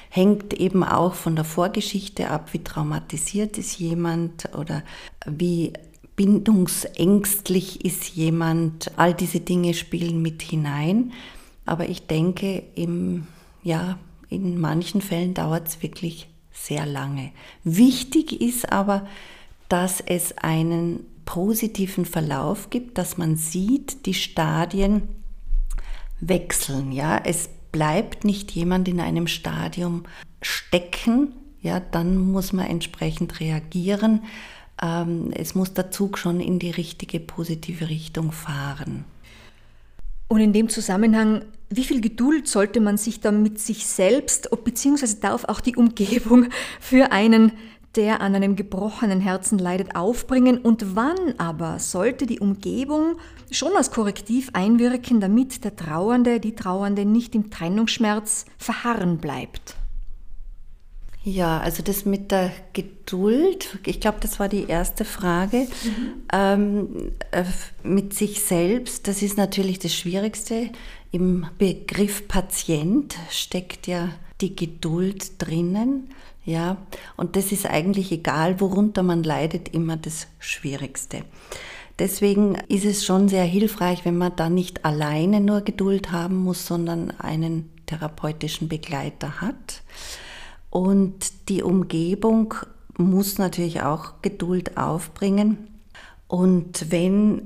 Hängt 0.10 0.54
eben 0.54 0.86
auch 0.86 1.14
von 1.14 1.36
der 1.36 1.46
Vorgeschichte 1.46 2.30
ab, 2.30 2.54
wie 2.54 2.64
traumatisiert 2.64 3.58
ist 3.58 3.80
jemand 3.80 4.50
oder 4.58 4.82
wie 5.26 5.74
bindungsängstlich 6.16 7.84
ist 7.84 8.16
jemand. 8.16 8.92
All 8.98 9.14
diese 9.14 9.42
Dinge 9.42 9.74
spielen 9.74 10.22
mit 10.22 10.42
hinein. 10.42 11.12
Aber 11.66 11.90
ich 11.90 12.08
denke, 12.08 12.64
im, 12.76 13.28
ja, 13.64 13.98
in 14.30 14.60
manchen 14.60 15.02
Fällen 15.02 15.34
dauert 15.34 15.68
es 15.68 15.82
wirklich 15.82 16.28
sehr 16.52 16.86
lange. 16.86 17.32
Wichtig 17.64 18.42
ist 18.42 18.72
aber, 18.72 19.08
dass 19.70 20.02
es 20.02 20.38
einen 20.38 21.06
positiven 21.26 22.06
Verlauf 22.06 22.70
gibt, 22.70 22.98
dass 22.98 23.18
man 23.18 23.38
sieht, 23.38 24.06
die 24.06 24.14
Stadien 24.14 25.08
wechseln. 26.20 26.92
Ja, 26.92 27.18
es 27.18 27.50
bleibt 27.72 28.24
nicht 28.24 28.52
jemand 28.52 28.88
in 28.88 29.00
einem 29.00 29.28
Stadium 29.28 30.04
stecken. 30.42 31.34
Ja, 31.62 31.80
dann 31.80 32.18
muss 32.18 32.54
man 32.54 32.68
entsprechend 32.68 33.40
reagieren. 33.40 34.24
Ähm, 34.82 35.32
es 35.34 35.56
muss 35.56 35.74
der 35.74 35.92
Zug 35.92 36.18
schon 36.18 36.40
in 36.40 36.60
die 36.60 36.72
richtige 36.72 37.20
positive 37.20 37.90
Richtung 37.90 38.32
fahren. 38.32 39.06
Und 40.34 40.40
in 40.40 40.52
dem 40.52 40.68
Zusammenhang, 40.68 41.46
wie 41.70 41.84
viel 41.84 42.02
Geduld 42.02 42.48
sollte 42.48 42.82
man 42.82 42.98
sich 42.98 43.20
da 43.20 43.32
mit 43.32 43.60
sich 43.60 43.86
selbst, 43.86 44.50
beziehungsweise 44.64 45.18
darf 45.18 45.46
auch 45.46 45.62
die 45.62 45.76
Umgebung 45.76 46.48
für 46.80 47.12
einen, 47.12 47.52
der 47.96 48.20
an 48.20 48.34
einem 48.34 48.56
gebrochenen 48.56 49.22
Herzen 49.22 49.60
leidet, 49.60 49.96
aufbringen? 49.96 50.58
Und 50.58 50.96
wann 50.96 51.36
aber 51.38 51.78
sollte 51.78 52.26
die 52.26 52.40
Umgebung 52.40 53.18
schon 53.52 53.76
als 53.78 53.92
Korrektiv 53.92 54.50
einwirken, 54.54 55.20
damit 55.20 55.64
der 55.64 55.76
Trauernde, 55.76 56.40
die 56.40 56.56
Trauernde 56.56 57.06
nicht 57.06 57.36
im 57.36 57.52
Trennungsschmerz 57.52 58.46
verharren 58.58 59.20
bleibt? 59.20 59.76
Ja, 61.26 61.60
also 61.60 61.84
das 61.84 62.04
mit 62.04 62.32
der 62.32 62.52
Geduld, 62.74 63.80
ich 63.86 64.02
glaube, 64.02 64.18
das 64.20 64.40
war 64.40 64.50
die 64.50 64.68
erste 64.68 65.06
Frage. 65.06 65.68
Mhm. 65.84 66.24
Ähm, 66.34 67.12
äh, 67.32 67.46
mit 67.84 68.14
sich 68.14 68.42
selbst, 68.42 69.08
das 69.08 69.22
ist 69.22 69.38
natürlich 69.38 69.80
das 69.80 69.96
Schwierigste. 69.96 70.70
Im 71.12 71.46
Begriff 71.58 72.28
Patient 72.28 73.16
steckt 73.30 73.88
ja 73.88 74.10
die 74.42 74.54
Geduld 74.56 75.42
drinnen. 75.42 76.10
Ja, 76.46 76.76
und 77.16 77.38
das 77.38 77.54
ist 77.54 77.66
eigentlich 77.66 78.12
egal, 78.12 78.60
worunter 78.60 79.02
man 79.02 79.24
leidet, 79.24 79.70
immer 79.70 79.96
das 79.96 80.28
Schwierigste. 80.40 81.22
Deswegen 82.00 82.56
ist 82.68 82.84
es 82.84 83.06
schon 83.06 83.30
sehr 83.30 83.46
hilfreich, 83.46 84.04
wenn 84.04 84.18
man 84.18 84.36
da 84.36 84.50
nicht 84.50 84.84
alleine 84.84 85.40
nur 85.40 85.62
Geduld 85.62 86.12
haben 86.12 86.36
muss, 86.38 86.66
sondern 86.66 87.12
einen 87.12 87.70
therapeutischen 87.86 88.68
Begleiter 88.68 89.40
hat. 89.40 89.84
Und 90.74 91.50
die 91.50 91.62
Umgebung 91.62 92.56
muss 92.98 93.38
natürlich 93.38 93.84
auch 93.84 94.24
Geduld 94.24 94.76
aufbringen. 94.76 95.68
Und 96.28 96.90
wenn 96.90 97.44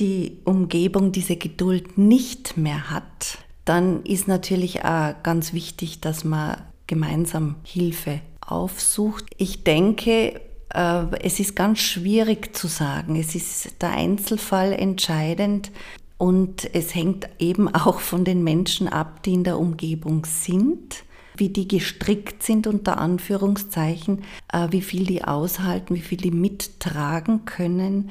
die 0.00 0.40
Umgebung 0.42 1.12
diese 1.12 1.36
Geduld 1.36 1.98
nicht 1.98 2.56
mehr 2.56 2.90
hat, 2.90 3.38
dann 3.64 4.02
ist 4.02 4.26
natürlich 4.26 4.84
auch 4.84 5.14
ganz 5.22 5.52
wichtig, 5.52 6.00
dass 6.00 6.24
man 6.24 6.62
gemeinsam 6.88 7.54
Hilfe 7.62 8.20
aufsucht. 8.44 9.24
Ich 9.36 9.62
denke, 9.62 10.40
äh, 10.70 11.04
es 11.22 11.38
ist 11.38 11.54
ganz 11.54 11.78
schwierig 11.78 12.56
zu 12.56 12.66
sagen. 12.66 13.14
Es 13.14 13.36
ist 13.36 13.82
der 13.82 13.92
Einzelfall 13.92 14.72
entscheidend 14.72 15.70
und 16.18 16.74
es 16.74 16.92
hängt 16.92 17.28
eben 17.38 17.72
auch 17.72 18.00
von 18.00 18.24
den 18.24 18.42
Menschen 18.42 18.88
ab, 18.88 19.22
die 19.22 19.34
in 19.34 19.44
der 19.44 19.60
Umgebung 19.60 20.24
sind 20.24 21.04
wie 21.36 21.48
die 21.48 21.68
gestrickt 21.68 22.42
sind 22.42 22.66
unter 22.66 22.98
Anführungszeichen, 22.98 24.24
äh, 24.52 24.68
wie 24.70 24.82
viel 24.82 25.06
die 25.06 25.24
aushalten, 25.24 25.94
wie 25.94 26.00
viel 26.00 26.18
die 26.18 26.30
mittragen 26.30 27.44
können. 27.44 28.10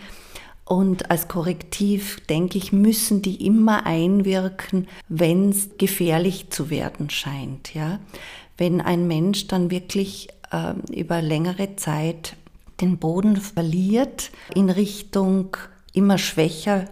Und 0.65 1.11
als 1.11 1.27
Korrektiv, 1.27 2.19
denke 2.27 2.57
ich, 2.57 2.71
müssen 2.71 3.21
die 3.21 3.45
immer 3.45 3.85
einwirken, 3.85 4.87
wenn 5.09 5.49
es 5.49 5.77
gefährlich 5.77 6.51
zu 6.51 6.69
werden 6.69 7.09
scheint. 7.09 7.73
Ja? 7.73 7.99
Wenn 8.57 8.79
ein 8.79 9.07
Mensch 9.07 9.47
dann 9.47 9.71
wirklich 9.71 10.29
äh, 10.51 10.73
über 10.93 11.21
längere 11.21 11.75
Zeit 11.75 12.37
den 12.79 12.97
Boden 12.97 13.37
verliert, 13.37 14.31
in 14.55 14.69
Richtung 14.69 15.57
immer 15.93 16.17
schwächer 16.17 16.85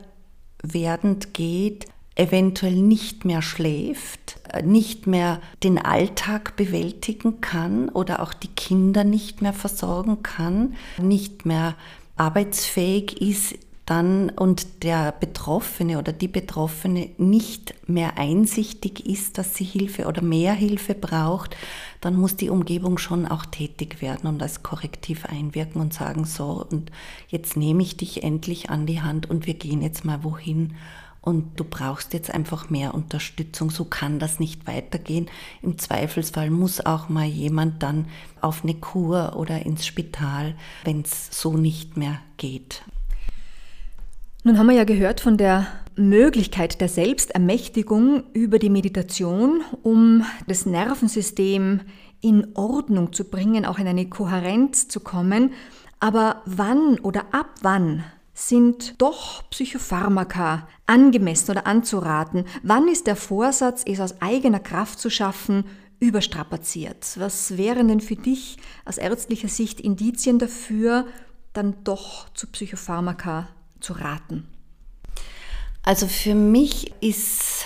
werdend 0.63 1.33
geht, 1.33 1.87
eventuell 2.15 2.75
nicht 2.75 3.25
mehr 3.25 3.41
schläft, 3.41 4.39
nicht 4.63 5.07
mehr 5.07 5.41
den 5.63 5.77
Alltag 5.77 6.55
bewältigen 6.55 7.41
kann 7.41 7.89
oder 7.89 8.21
auch 8.21 8.33
die 8.33 8.49
Kinder 8.49 9.03
nicht 9.03 9.41
mehr 9.41 9.53
versorgen 9.53 10.21
kann, 10.21 10.75
nicht 11.01 11.45
mehr 11.45 11.75
arbeitsfähig 12.17 13.21
ist, 13.21 13.55
dann 13.85 14.29
und 14.29 14.83
der 14.83 15.11
Betroffene 15.11 15.97
oder 15.97 16.13
die 16.13 16.27
Betroffene 16.27 17.09
nicht 17.17 17.73
mehr 17.89 18.17
einsichtig 18.17 19.05
ist, 19.05 19.37
dass 19.37 19.55
sie 19.55 19.63
Hilfe 19.63 20.05
oder 20.05 20.21
mehr 20.21 20.53
Hilfe 20.53 20.93
braucht, 20.93 21.57
dann 21.99 22.15
muss 22.15 22.35
die 22.35 22.49
Umgebung 22.49 22.97
schon 22.97 23.27
auch 23.27 23.45
tätig 23.45 24.01
werden 24.01 24.27
und 24.27 24.41
als 24.41 24.63
Korrektiv 24.63 25.25
einwirken 25.25 25.81
und 25.81 25.93
sagen, 25.93 26.25
so, 26.25 26.65
und 26.69 26.91
jetzt 27.27 27.57
nehme 27.57 27.83
ich 27.83 27.97
dich 27.97 28.23
endlich 28.23 28.69
an 28.69 28.85
die 28.85 29.01
Hand 29.01 29.29
und 29.29 29.45
wir 29.45 29.55
gehen 29.55 29.81
jetzt 29.81 30.05
mal 30.05 30.23
wohin 30.23 30.75
und 31.21 31.59
du 31.59 31.63
brauchst 31.63 32.13
jetzt 32.13 32.33
einfach 32.33 32.69
mehr 32.69 32.93
Unterstützung. 32.95 33.69
So 33.69 33.85
kann 33.85 34.17
das 34.19 34.39
nicht 34.39 34.65
weitergehen. 34.65 35.29
Im 35.61 35.77
Zweifelsfall 35.77 36.49
muss 36.49 36.83
auch 36.83 37.09
mal 37.09 37.27
jemand 37.27 37.83
dann 37.83 38.07
auf 38.41 38.63
eine 38.63 38.73
Kur 38.73 39.35
oder 39.35 39.65
ins 39.65 39.85
Spital, 39.85 40.55
wenn 40.83 41.01
es 41.01 41.29
so 41.31 41.53
nicht 41.57 41.95
mehr 41.95 42.19
geht. 42.37 42.81
Nun 44.43 44.57
haben 44.57 44.67
wir 44.67 44.75
ja 44.75 44.85
gehört 44.85 45.21
von 45.21 45.37
der 45.37 45.67
Möglichkeit 45.95 46.81
der 46.81 46.89
Selbstermächtigung 46.89 48.23
über 48.33 48.57
die 48.57 48.71
Meditation, 48.71 49.61
um 49.83 50.25
das 50.47 50.65
Nervensystem 50.65 51.81
in 52.21 52.47
Ordnung 52.55 53.13
zu 53.13 53.25
bringen, 53.25 53.65
auch 53.65 53.77
in 53.77 53.87
eine 53.87 54.09
Kohärenz 54.09 54.87
zu 54.87 54.99
kommen. 54.99 55.53
Aber 55.99 56.41
wann 56.45 56.97
oder 56.99 57.25
ab 57.31 57.49
wann 57.61 58.03
sind 58.47 59.01
doch 59.01 59.49
Psychopharmaka 59.49 60.67
angemessen 60.85 61.51
oder 61.51 61.67
anzuraten? 61.67 62.45
Wann 62.63 62.87
ist 62.87 63.07
der 63.07 63.15
Vorsatz, 63.15 63.83
es 63.85 63.99
aus 63.99 64.21
eigener 64.21 64.59
Kraft 64.59 64.99
zu 64.99 65.09
schaffen, 65.09 65.65
überstrapaziert? 65.99 67.17
Was 67.17 67.57
wären 67.57 67.87
denn 67.87 68.01
für 68.01 68.15
dich 68.15 68.57
aus 68.85 68.97
ärztlicher 68.97 69.47
Sicht 69.47 69.79
Indizien 69.79 70.39
dafür, 70.39 71.05
dann 71.53 71.83
doch 71.83 72.29
zu 72.33 72.47
Psychopharmaka 72.47 73.47
zu 73.79 73.93
raten? 73.93 74.47
Also 75.83 76.07
für 76.07 76.35
mich 76.35 76.93
ist 77.01 77.65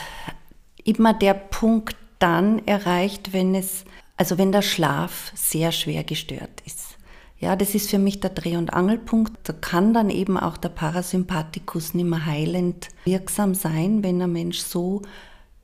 immer 0.84 1.14
der 1.14 1.34
Punkt 1.34 1.96
dann 2.20 2.66
erreicht, 2.66 3.34
wenn 3.34 3.56
es, 3.56 3.86
also 4.18 4.38
wenn 4.38 4.52
der 4.52 4.62
Schlaf 4.62 5.32
sehr 5.36 5.72
schwer 5.72 6.04
gestört 6.04 6.62
ist. 6.66 6.95
Ja, 7.38 7.56
das 7.56 7.76
ist 7.76 7.90
für 7.90 8.00
mich 8.00 8.22
der 8.22 8.30
Dreh- 8.30 8.58
und 8.58 8.74
Angelpunkt. 8.74 9.34
Da 9.44 9.54
kann 9.54 9.94
dann 9.94 10.10
eben 10.10 10.38
auch 10.38 10.58
der 10.58 10.70
Parasympathikus 10.70 11.94
nicht 11.94 12.08
mehr 12.08 12.26
heilend 12.26 12.88
wirksam 13.04 13.54
sein, 13.54 14.04
wenn 14.04 14.22
ein 14.22 14.32
Mensch 14.32 14.60
so 14.60 15.02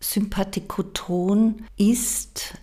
sympathikoton 0.02 1.64
ist, 1.78 2.56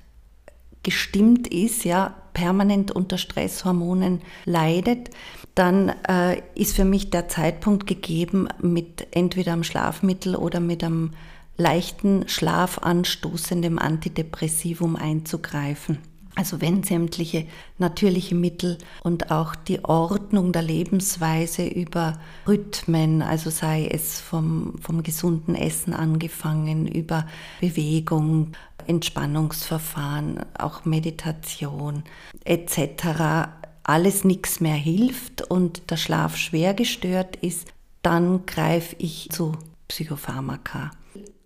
gestimmt 0.83 1.47
ist, 1.49 1.85
ja, 1.85 2.15
permanent 2.35 2.93
unter 2.93 3.19
Stresshormonen 3.19 4.21
leidet, 4.45 5.11
dann 5.55 5.89
äh, 6.09 6.41
ist 6.55 6.77
für 6.77 6.85
mich 6.85 7.11
der 7.11 7.29
Zeitpunkt 7.29 7.87
gegeben, 7.87 8.49
mit 8.61 9.09
entweder 9.11 9.55
einem 9.55 9.65
Schlafmittel 9.65 10.37
oder 10.37 10.61
mit 10.61 10.85
einem 10.85 11.15
leichten 11.57 12.29
schlafanstoßendem 12.29 13.79
Antidepressivum 13.79 14.95
einzugreifen. 14.95 15.99
Also 16.39 16.61
wenn 16.61 16.85
sämtliche 16.85 17.47
natürliche 17.79 18.37
Mittel 18.37 18.79
und 19.03 19.33
auch 19.33 19.57
die 19.57 19.85
Ordnung 19.85 20.53
der 20.53 20.63
Lebensweise 20.63 21.67
über 21.67 22.17
Rhythmen, 22.47 23.23
also 23.23 23.51
sei 23.51 23.89
es 23.91 24.21
vom, 24.21 24.75
vom 24.81 25.03
gesunden 25.03 25.57
Essen 25.57 25.93
angefangen, 25.93 26.87
über 26.87 27.27
Bewegung, 27.61 28.53
Entspannungsverfahren, 28.87 30.39
auch 30.57 30.85
Meditation 30.85 32.05
etc., 32.45 33.49
alles 33.83 34.23
nichts 34.23 34.61
mehr 34.61 34.77
hilft 34.77 35.43
und 35.43 35.91
der 35.91 35.97
Schlaf 35.97 36.37
schwer 36.37 36.73
gestört 36.73 37.35
ist, 37.35 37.67
dann 38.03 38.47
greife 38.47 38.95
ich 39.01 39.29
zu 39.33 39.57
Psychopharmaka. 39.89 40.93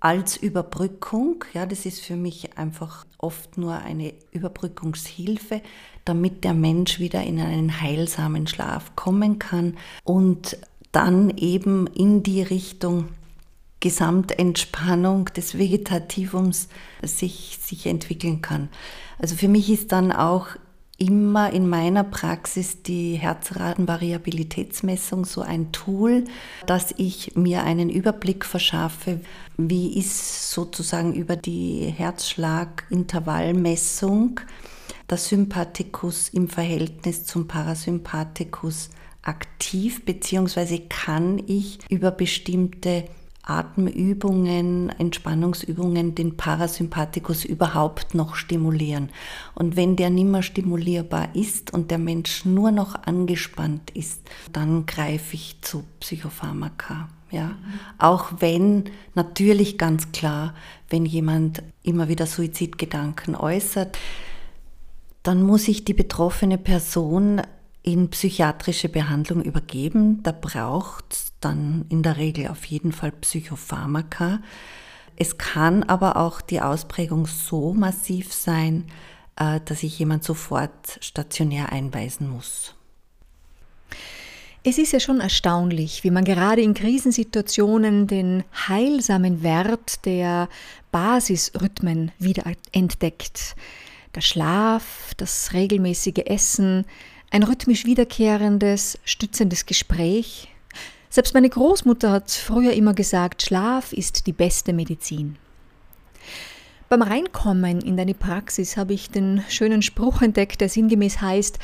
Als 0.05 0.37
Überbrückung, 0.37 1.45
ja, 1.55 1.65
das 1.65 1.87
ist 1.87 2.01
für 2.01 2.17
mich 2.17 2.59
einfach 2.59 3.07
oft 3.19 3.57
nur 3.57 3.75
eine 3.75 4.15
Überbrückungshilfe, 4.33 5.63
damit 6.05 6.43
der 6.43 6.55
Mensch 6.55 6.99
wieder 6.99 7.23
in 7.23 7.39
einen 7.39 7.81
heilsamen 7.81 8.49
Schlaf 8.49 8.97
kommen 8.97 9.39
kann 9.39 9.77
und 10.03 10.57
dann 10.91 11.31
eben 11.31 11.87
in 11.87 12.25
die 12.25 12.43
Richtung 12.43 13.11
Gesamtentspannung 13.79 15.27
des 15.27 15.57
Vegetativums 15.57 16.69
sich, 17.05 17.61
sich 17.63 17.87
entwickeln 17.87 18.43
kann. 18.43 18.71
Also 19.21 19.37
für 19.37 19.47
mich 19.47 19.71
ist 19.71 19.93
dann 19.93 20.11
auch 20.11 20.49
immer 21.03 21.53
in 21.53 21.69
meiner 21.69 22.05
Praxis 22.05 22.83
die 22.83 23.17
Herzratenvariabilitätsmessung 23.17 25.25
so 25.25 25.41
ein 25.41 25.73
Tool, 25.73 26.23
dass 26.67 26.95
ich 26.97 27.35
mir 27.35 27.65
einen 27.65 27.91
Überblick 27.91 28.45
verschaffe, 28.45 29.19
wie 29.57 29.99
ist 29.99 30.53
sozusagen 30.53 31.13
über 31.15 31.35
die 31.35 31.93
Herzschlagintervallmessung 31.97 34.39
der 35.11 35.19
Sympathikus 35.19 36.29
im 36.29 36.47
Verhältnis 36.49 37.25
zum 37.25 37.49
Parasympathikus 37.49 38.91
aktiv, 39.23 40.05
beziehungsweise 40.05 40.79
kann 40.89 41.43
ich 41.49 41.81
über 41.89 42.13
bestimmte 42.13 43.07
Atemübungen, 43.43 44.91
Entspannungsübungen 44.91 46.15
den 46.15 46.37
Parasympathikus 46.37 47.45
überhaupt 47.45 48.15
noch 48.15 48.37
stimulieren. 48.37 49.11
Und 49.55 49.75
wenn 49.77 49.97
der 49.97 50.11
nimmer 50.11 50.43
stimulierbar 50.43 51.35
ist 51.35 51.73
und 51.73 51.91
der 51.91 51.99
Mensch 51.99 52.45
nur 52.45 52.71
noch 52.71 52.95
angespannt 52.95 53.91
ist, 53.91 54.21
dann 54.53 54.87
greife 54.87 55.35
ich 55.35 55.57
zu 55.61 55.85
Psychopharmaka. 56.01 57.09
Ja, 57.33 57.47
mhm. 57.47 57.55
auch 57.99 58.33
wenn 58.41 58.85
natürlich 59.15 59.79
ganz 59.79 60.13
klar, 60.13 60.55
wenn 60.91 61.07
jemand 61.07 61.63
immer 61.83 62.09
wieder 62.09 62.27
Suizidgedanken 62.27 63.35
äußert, 63.35 63.99
dann 65.23 65.43
muss 65.43 65.67
ich 65.67 65.85
die 65.85 65.95
betroffene 65.95 66.59
Person 66.59 67.41
in 67.83 68.11
psychiatrische 68.11 68.89
Behandlung 68.89 69.43
übergeben. 69.43 70.23
Da 70.23 70.33
braucht 70.33 71.05
es 71.11 71.32
dann 71.45 71.85
in 71.89 72.03
der 72.03 72.17
Regel 72.17 72.49
auf 72.49 72.65
jeden 72.65 72.93
Fall 72.93 73.13
Psychopharmaka. 73.13 74.41
Es 75.17 75.39
kann 75.39 75.83
aber 75.83 76.17
auch 76.17 76.41
die 76.41 76.61
Ausprägung 76.61 77.27
so 77.27 77.75
massiv 77.75 78.33
sein, 78.33 78.85
äh, 79.37 79.61
dass 79.65 79.83
ich 79.83 79.99
jemand 79.99 80.25
sofort 80.25 80.99
stationär 81.01 81.73
einweisen 81.73 82.29
muss. 82.29 82.75
Es 84.65 84.79
ist 84.79 84.93
ja 84.93 85.01
schon 85.01 85.21
erstaunlich, 85.21 86.05
wie 86.05 86.13
man 86.13 86.25
gerade 86.25 86.63
in 86.63 86.75
Krisensituationen 86.75 88.07
den 88.07 88.45
heilsamen 88.69 89.43
Wert 89.43 90.05
der 90.07 90.49
Basisrhythmen 90.93 92.13
wieder 92.21 92.45
entdeckt. 92.71 93.57
Der 94.15 94.21
Schlaf, 94.21 95.15
das 95.17 95.53
regelmäßige 95.53 96.27
Essen, 96.27 96.85
ein 97.33 97.43
rhythmisch 97.43 97.87
wiederkehrendes, 97.87 98.99
stützendes 99.05 99.67
Gespräch. 99.67 100.49
Selbst 101.13 101.35
meine 101.35 101.51
Großmutter 101.51 102.11
hat 102.11 102.31
früher 102.31 102.73
immer 102.73 102.95
gesagt, 102.95 103.43
Schlaf 103.43 103.93
ist 103.93 104.27
die 104.27 104.33
beste 104.33 104.73
Medizin. 104.73 105.37
Beim 106.89 107.03
Reinkommen 107.03 107.83
in 107.83 107.99
deine 107.99 108.15
Praxis 108.15 108.79
habe 108.79 108.95
ich 108.95 109.11
den 109.11 109.45
schönen 109.51 109.83
Spruch 109.83 110.23
entdeckt, 110.23 110.63
der 110.63 110.71
sinngemäß 110.71 111.21
heißt, 111.21 111.59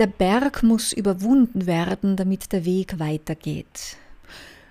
der 0.00 0.08
Berg 0.08 0.64
muss 0.64 0.92
überwunden 0.92 1.66
werden, 1.66 2.16
damit 2.16 2.50
der 2.50 2.64
Weg 2.64 2.98
weitergeht. 2.98 3.98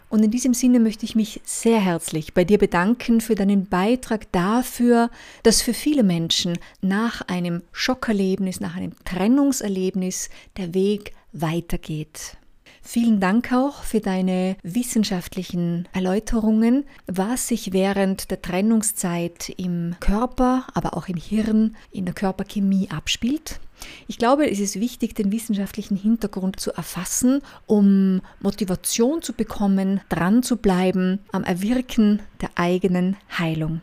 Und 0.09 0.23
in 0.23 0.31
diesem 0.31 0.53
Sinne 0.53 0.81
möchte 0.81 1.05
ich 1.05 1.15
mich 1.15 1.39
sehr 1.45 1.79
herzlich 1.79 2.33
bei 2.33 2.43
dir 2.43 2.57
bedanken 2.57 3.21
für 3.21 3.35
deinen 3.35 3.67
Beitrag 3.67 4.29
dafür, 4.33 5.09
dass 5.43 5.61
für 5.61 5.73
viele 5.73 6.03
Menschen 6.03 6.59
nach 6.81 7.21
einem 7.29 7.63
Schockerlebnis, 7.71 8.59
nach 8.59 8.75
einem 8.75 8.91
Trennungserlebnis 9.05 10.29
der 10.57 10.73
Weg 10.73 11.13
weitergeht. 11.31 12.35
Vielen 12.83 13.19
Dank 13.19 13.53
auch 13.53 13.83
für 13.83 14.01
deine 14.01 14.57
wissenschaftlichen 14.63 15.87
Erläuterungen, 15.93 16.83
was 17.05 17.47
sich 17.47 17.73
während 17.73 18.31
der 18.31 18.41
Trennungszeit 18.41 19.49
im 19.55 19.95
Körper, 19.99 20.65
aber 20.73 20.97
auch 20.97 21.07
im 21.07 21.15
Hirn, 21.15 21.75
in 21.91 22.05
der 22.05 22.15
Körperchemie 22.15 22.89
abspielt. 22.89 23.59
Ich 24.07 24.17
glaube, 24.17 24.49
es 24.49 24.59
ist 24.59 24.79
wichtig, 24.79 25.15
den 25.15 25.31
wissenschaftlichen 25.31 25.95
Hintergrund 25.95 26.59
zu 26.59 26.71
erfassen, 26.71 27.41
um 27.65 28.21
Motivation 28.41 29.21
zu 29.21 29.33
bekommen, 29.33 30.01
dran 30.09 30.43
zu 30.43 30.57
bleiben 30.57 31.19
am 31.31 31.43
Erwirken 31.43 32.21
der 32.41 32.49
eigenen 32.55 33.15
Heilung. 33.37 33.81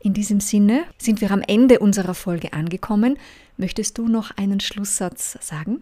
In 0.00 0.14
diesem 0.14 0.40
Sinne 0.40 0.84
sind 0.96 1.20
wir 1.20 1.30
am 1.30 1.42
Ende 1.46 1.78
unserer 1.78 2.14
Folge 2.14 2.52
angekommen. 2.52 3.18
Möchtest 3.56 3.98
du 3.98 4.06
noch 4.06 4.30
einen 4.36 4.60
Schlusssatz 4.60 5.36
sagen? 5.40 5.80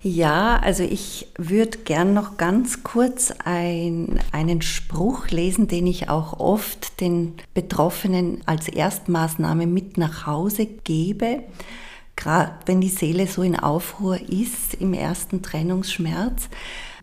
Ja, 0.00 0.58
also 0.58 0.84
ich 0.84 1.26
würde 1.36 1.78
gern 1.78 2.14
noch 2.14 2.36
ganz 2.36 2.84
kurz 2.84 3.32
ein, 3.44 4.20
einen 4.30 4.62
Spruch 4.62 5.28
lesen, 5.28 5.66
den 5.66 5.88
ich 5.88 6.08
auch 6.08 6.38
oft 6.38 7.00
den 7.00 7.34
Betroffenen 7.52 8.40
als 8.46 8.68
Erstmaßnahme 8.68 9.66
mit 9.66 9.98
nach 9.98 10.24
Hause 10.24 10.66
gebe, 10.66 11.42
gerade 12.14 12.52
wenn 12.66 12.80
die 12.80 12.88
Seele 12.90 13.26
so 13.26 13.42
in 13.42 13.58
Aufruhr 13.58 14.20
ist 14.20 14.74
im 14.74 14.94
ersten 14.94 15.42
Trennungsschmerz. 15.42 16.48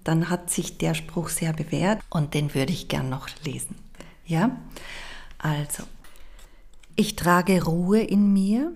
dann 0.06 0.30
hat 0.30 0.52
sich 0.52 0.78
der 0.78 0.94
Spruch 0.94 1.30
sehr 1.30 1.52
bewährt 1.52 2.00
und 2.10 2.34
den 2.34 2.54
würde 2.54 2.72
ich 2.72 2.88
gern 2.88 3.10
noch 3.10 3.28
lesen. 3.44 3.76
Ja? 4.26 4.56
Also, 5.40 5.84
ich 6.96 7.16
trage 7.16 7.64
Ruhe 7.64 8.02
in 8.02 8.32
mir, 8.32 8.72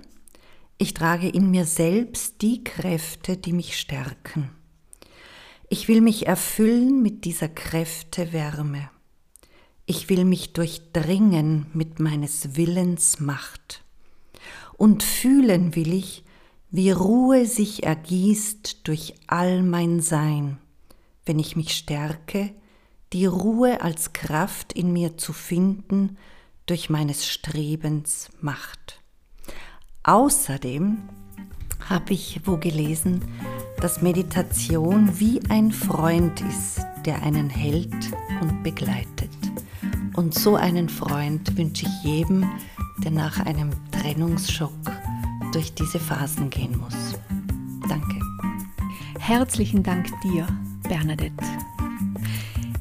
ich 0.82 0.94
trage 0.94 1.28
in 1.28 1.52
mir 1.52 1.66
selbst 1.66 2.42
die 2.42 2.64
Kräfte, 2.64 3.36
die 3.36 3.52
mich 3.52 3.78
stärken. 3.78 4.50
Ich 5.70 5.90
will 5.90 6.00
mich 6.00 6.26
erfüllen 6.26 7.02
mit 7.04 7.26
dieser 7.26 7.50
Kräfte 7.50 8.32
Wärme. 8.32 8.90
Ich 9.86 10.08
will 10.10 10.24
mich 10.24 10.54
durchdringen 10.54 11.66
mit 11.74 12.00
meines 12.00 12.56
Willens 12.56 13.20
Macht. 13.20 13.84
Und 14.78 15.04
fühlen 15.04 15.76
will 15.76 15.94
ich, 15.94 16.24
wie 16.72 16.92
Ruhe 16.92 17.46
sich 17.46 17.84
ergießt 17.84 18.88
durch 18.88 19.16
all 19.28 19.62
mein 19.64 20.00
Sein, 20.00 20.60
wenn 21.26 21.40
ich 21.40 21.58
mich 21.58 21.74
stärke, 21.74 22.54
die 23.12 23.26
Ruhe 23.26 23.82
als 23.82 24.14
Kraft 24.14 24.72
in 24.72 24.94
mir 24.94 25.18
zu 25.18 25.34
finden 25.34 26.18
durch 26.68 26.90
meines 26.90 27.28
Strebens 27.28 28.30
Macht. 28.40 28.99
Außerdem 30.10 30.98
habe 31.88 32.14
ich 32.14 32.42
wo 32.44 32.58
gelesen, 32.58 33.22
dass 33.80 34.02
Meditation 34.02 35.20
wie 35.20 35.40
ein 35.50 35.72
Freund 35.72 36.42
ist, 36.42 36.82
der 37.06 37.22
einen 37.22 37.48
hält 37.48 37.94
und 38.42 38.64
begleitet. 38.64 39.30
Und 40.16 40.34
so 40.34 40.56
einen 40.56 40.90
Freund 40.90 41.56
wünsche 41.56 41.86
ich 41.86 42.04
jedem, 42.04 42.50
der 43.04 43.12
nach 43.12 43.40
einem 43.46 43.70
Trennungsschock 43.92 44.72
durch 45.54 45.76
diese 45.76 46.00
Phasen 46.00 46.50
gehen 46.50 46.76
muss. 46.80 47.16
Danke. 47.88 48.20
Herzlichen 49.20 49.84
Dank 49.84 50.08
dir, 50.24 50.48
Bernadette. 50.88 51.46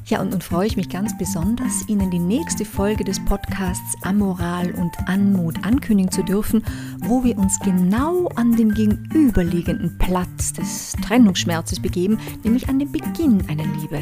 Ja, 0.09 0.21
und 0.21 0.31
nun 0.31 0.41
freue 0.41 0.65
ich 0.65 0.75
mich 0.75 0.89
ganz 0.89 1.15
besonders, 1.15 1.87
Ihnen 1.87 2.09
die 2.09 2.17
nächste 2.17 2.65
Folge 2.65 3.03
des 3.03 3.23
Podcasts 3.23 3.95
Amoral 4.01 4.71
und 4.71 4.91
Anmut 5.07 5.63
ankündigen 5.63 6.11
zu 6.11 6.23
dürfen, 6.23 6.63
wo 7.01 7.23
wir 7.23 7.37
uns 7.37 7.59
genau 7.59 8.27
an 8.29 8.55
den 8.55 8.73
gegenüberliegenden 8.73 9.99
Platz 9.99 10.51
des 10.53 10.93
Trennungsschmerzes 11.03 11.79
begeben, 11.79 12.17
nämlich 12.43 12.67
an 12.69 12.79
den 12.79 12.91
Beginn 12.91 13.47
einer 13.47 13.65
Liebe. 13.65 14.01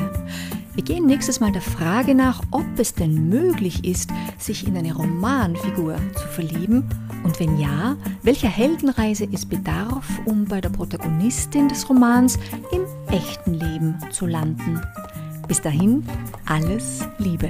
Wir 0.76 0.84
gehen 0.86 1.08
nächstes 1.08 1.42
Mal 1.42 1.52
der 1.52 1.62
Frage 1.62 2.16
nach, 2.16 2.42
ob 2.52 2.66
es 2.78 2.94
denn 2.94 3.28
möglich 3.28 3.84
ist, 3.84 4.10
sich 4.38 4.66
in 4.66 4.78
eine 4.78 4.96
Romanfigur 4.96 5.98
zu 6.16 6.28
verlieben 6.30 6.86
und 7.26 7.38
wenn 7.42 7.60
ja, 7.60 7.98
welcher 8.24 8.48
Heldenreise 8.48 9.28
es 9.34 9.46
bedarf, 9.46 10.08
um 10.24 10.46
bei 10.46 10.62
der 10.62 10.70
Protagonistin 10.70 11.68
des 11.68 11.90
Romans 11.90 12.40
im 12.72 12.84
echten 13.14 13.56
Leben 13.56 13.98
zu 14.10 14.26
landen. 14.26 14.82
Bis 15.48 15.62
dahin, 15.62 16.04
alles 16.46 17.08
Liebe. 17.20 17.50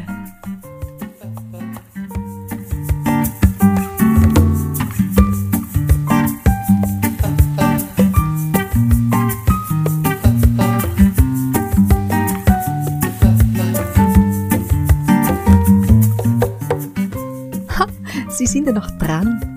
Sie 18.30 18.46
sind 18.46 18.68
ja 18.68 18.74
noch 18.74 18.92
dran. 19.00 19.57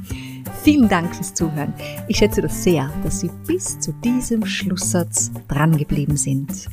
Vielen 0.63 0.87
Dank 0.87 1.15
fürs 1.15 1.33
Zuhören. 1.33 1.73
Ich 2.07 2.17
schätze 2.17 2.41
das 2.41 2.63
sehr, 2.63 2.91
dass 3.03 3.19
Sie 3.19 3.31
bis 3.47 3.79
zu 3.79 3.91
diesem 3.93 4.45
Schlusssatz 4.45 5.31
drangeblieben 5.47 6.17
sind. 6.17 6.67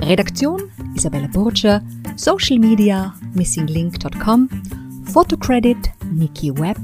Redaktion 0.00 0.60
Isabella 0.96 1.28
Burger, 1.28 1.82
Social 2.16 2.58
Media 2.58 3.14
missinglink.com, 3.34 4.48
Photocredit 5.12 5.90
Nikki 6.12 6.52
Webb, 6.58 6.80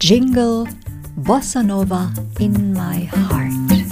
Jingle 0.00 0.64
Bossa 1.16 1.62
Nova 1.62 2.10
in 2.38 2.72
my 2.72 3.06
heart. 3.06 3.83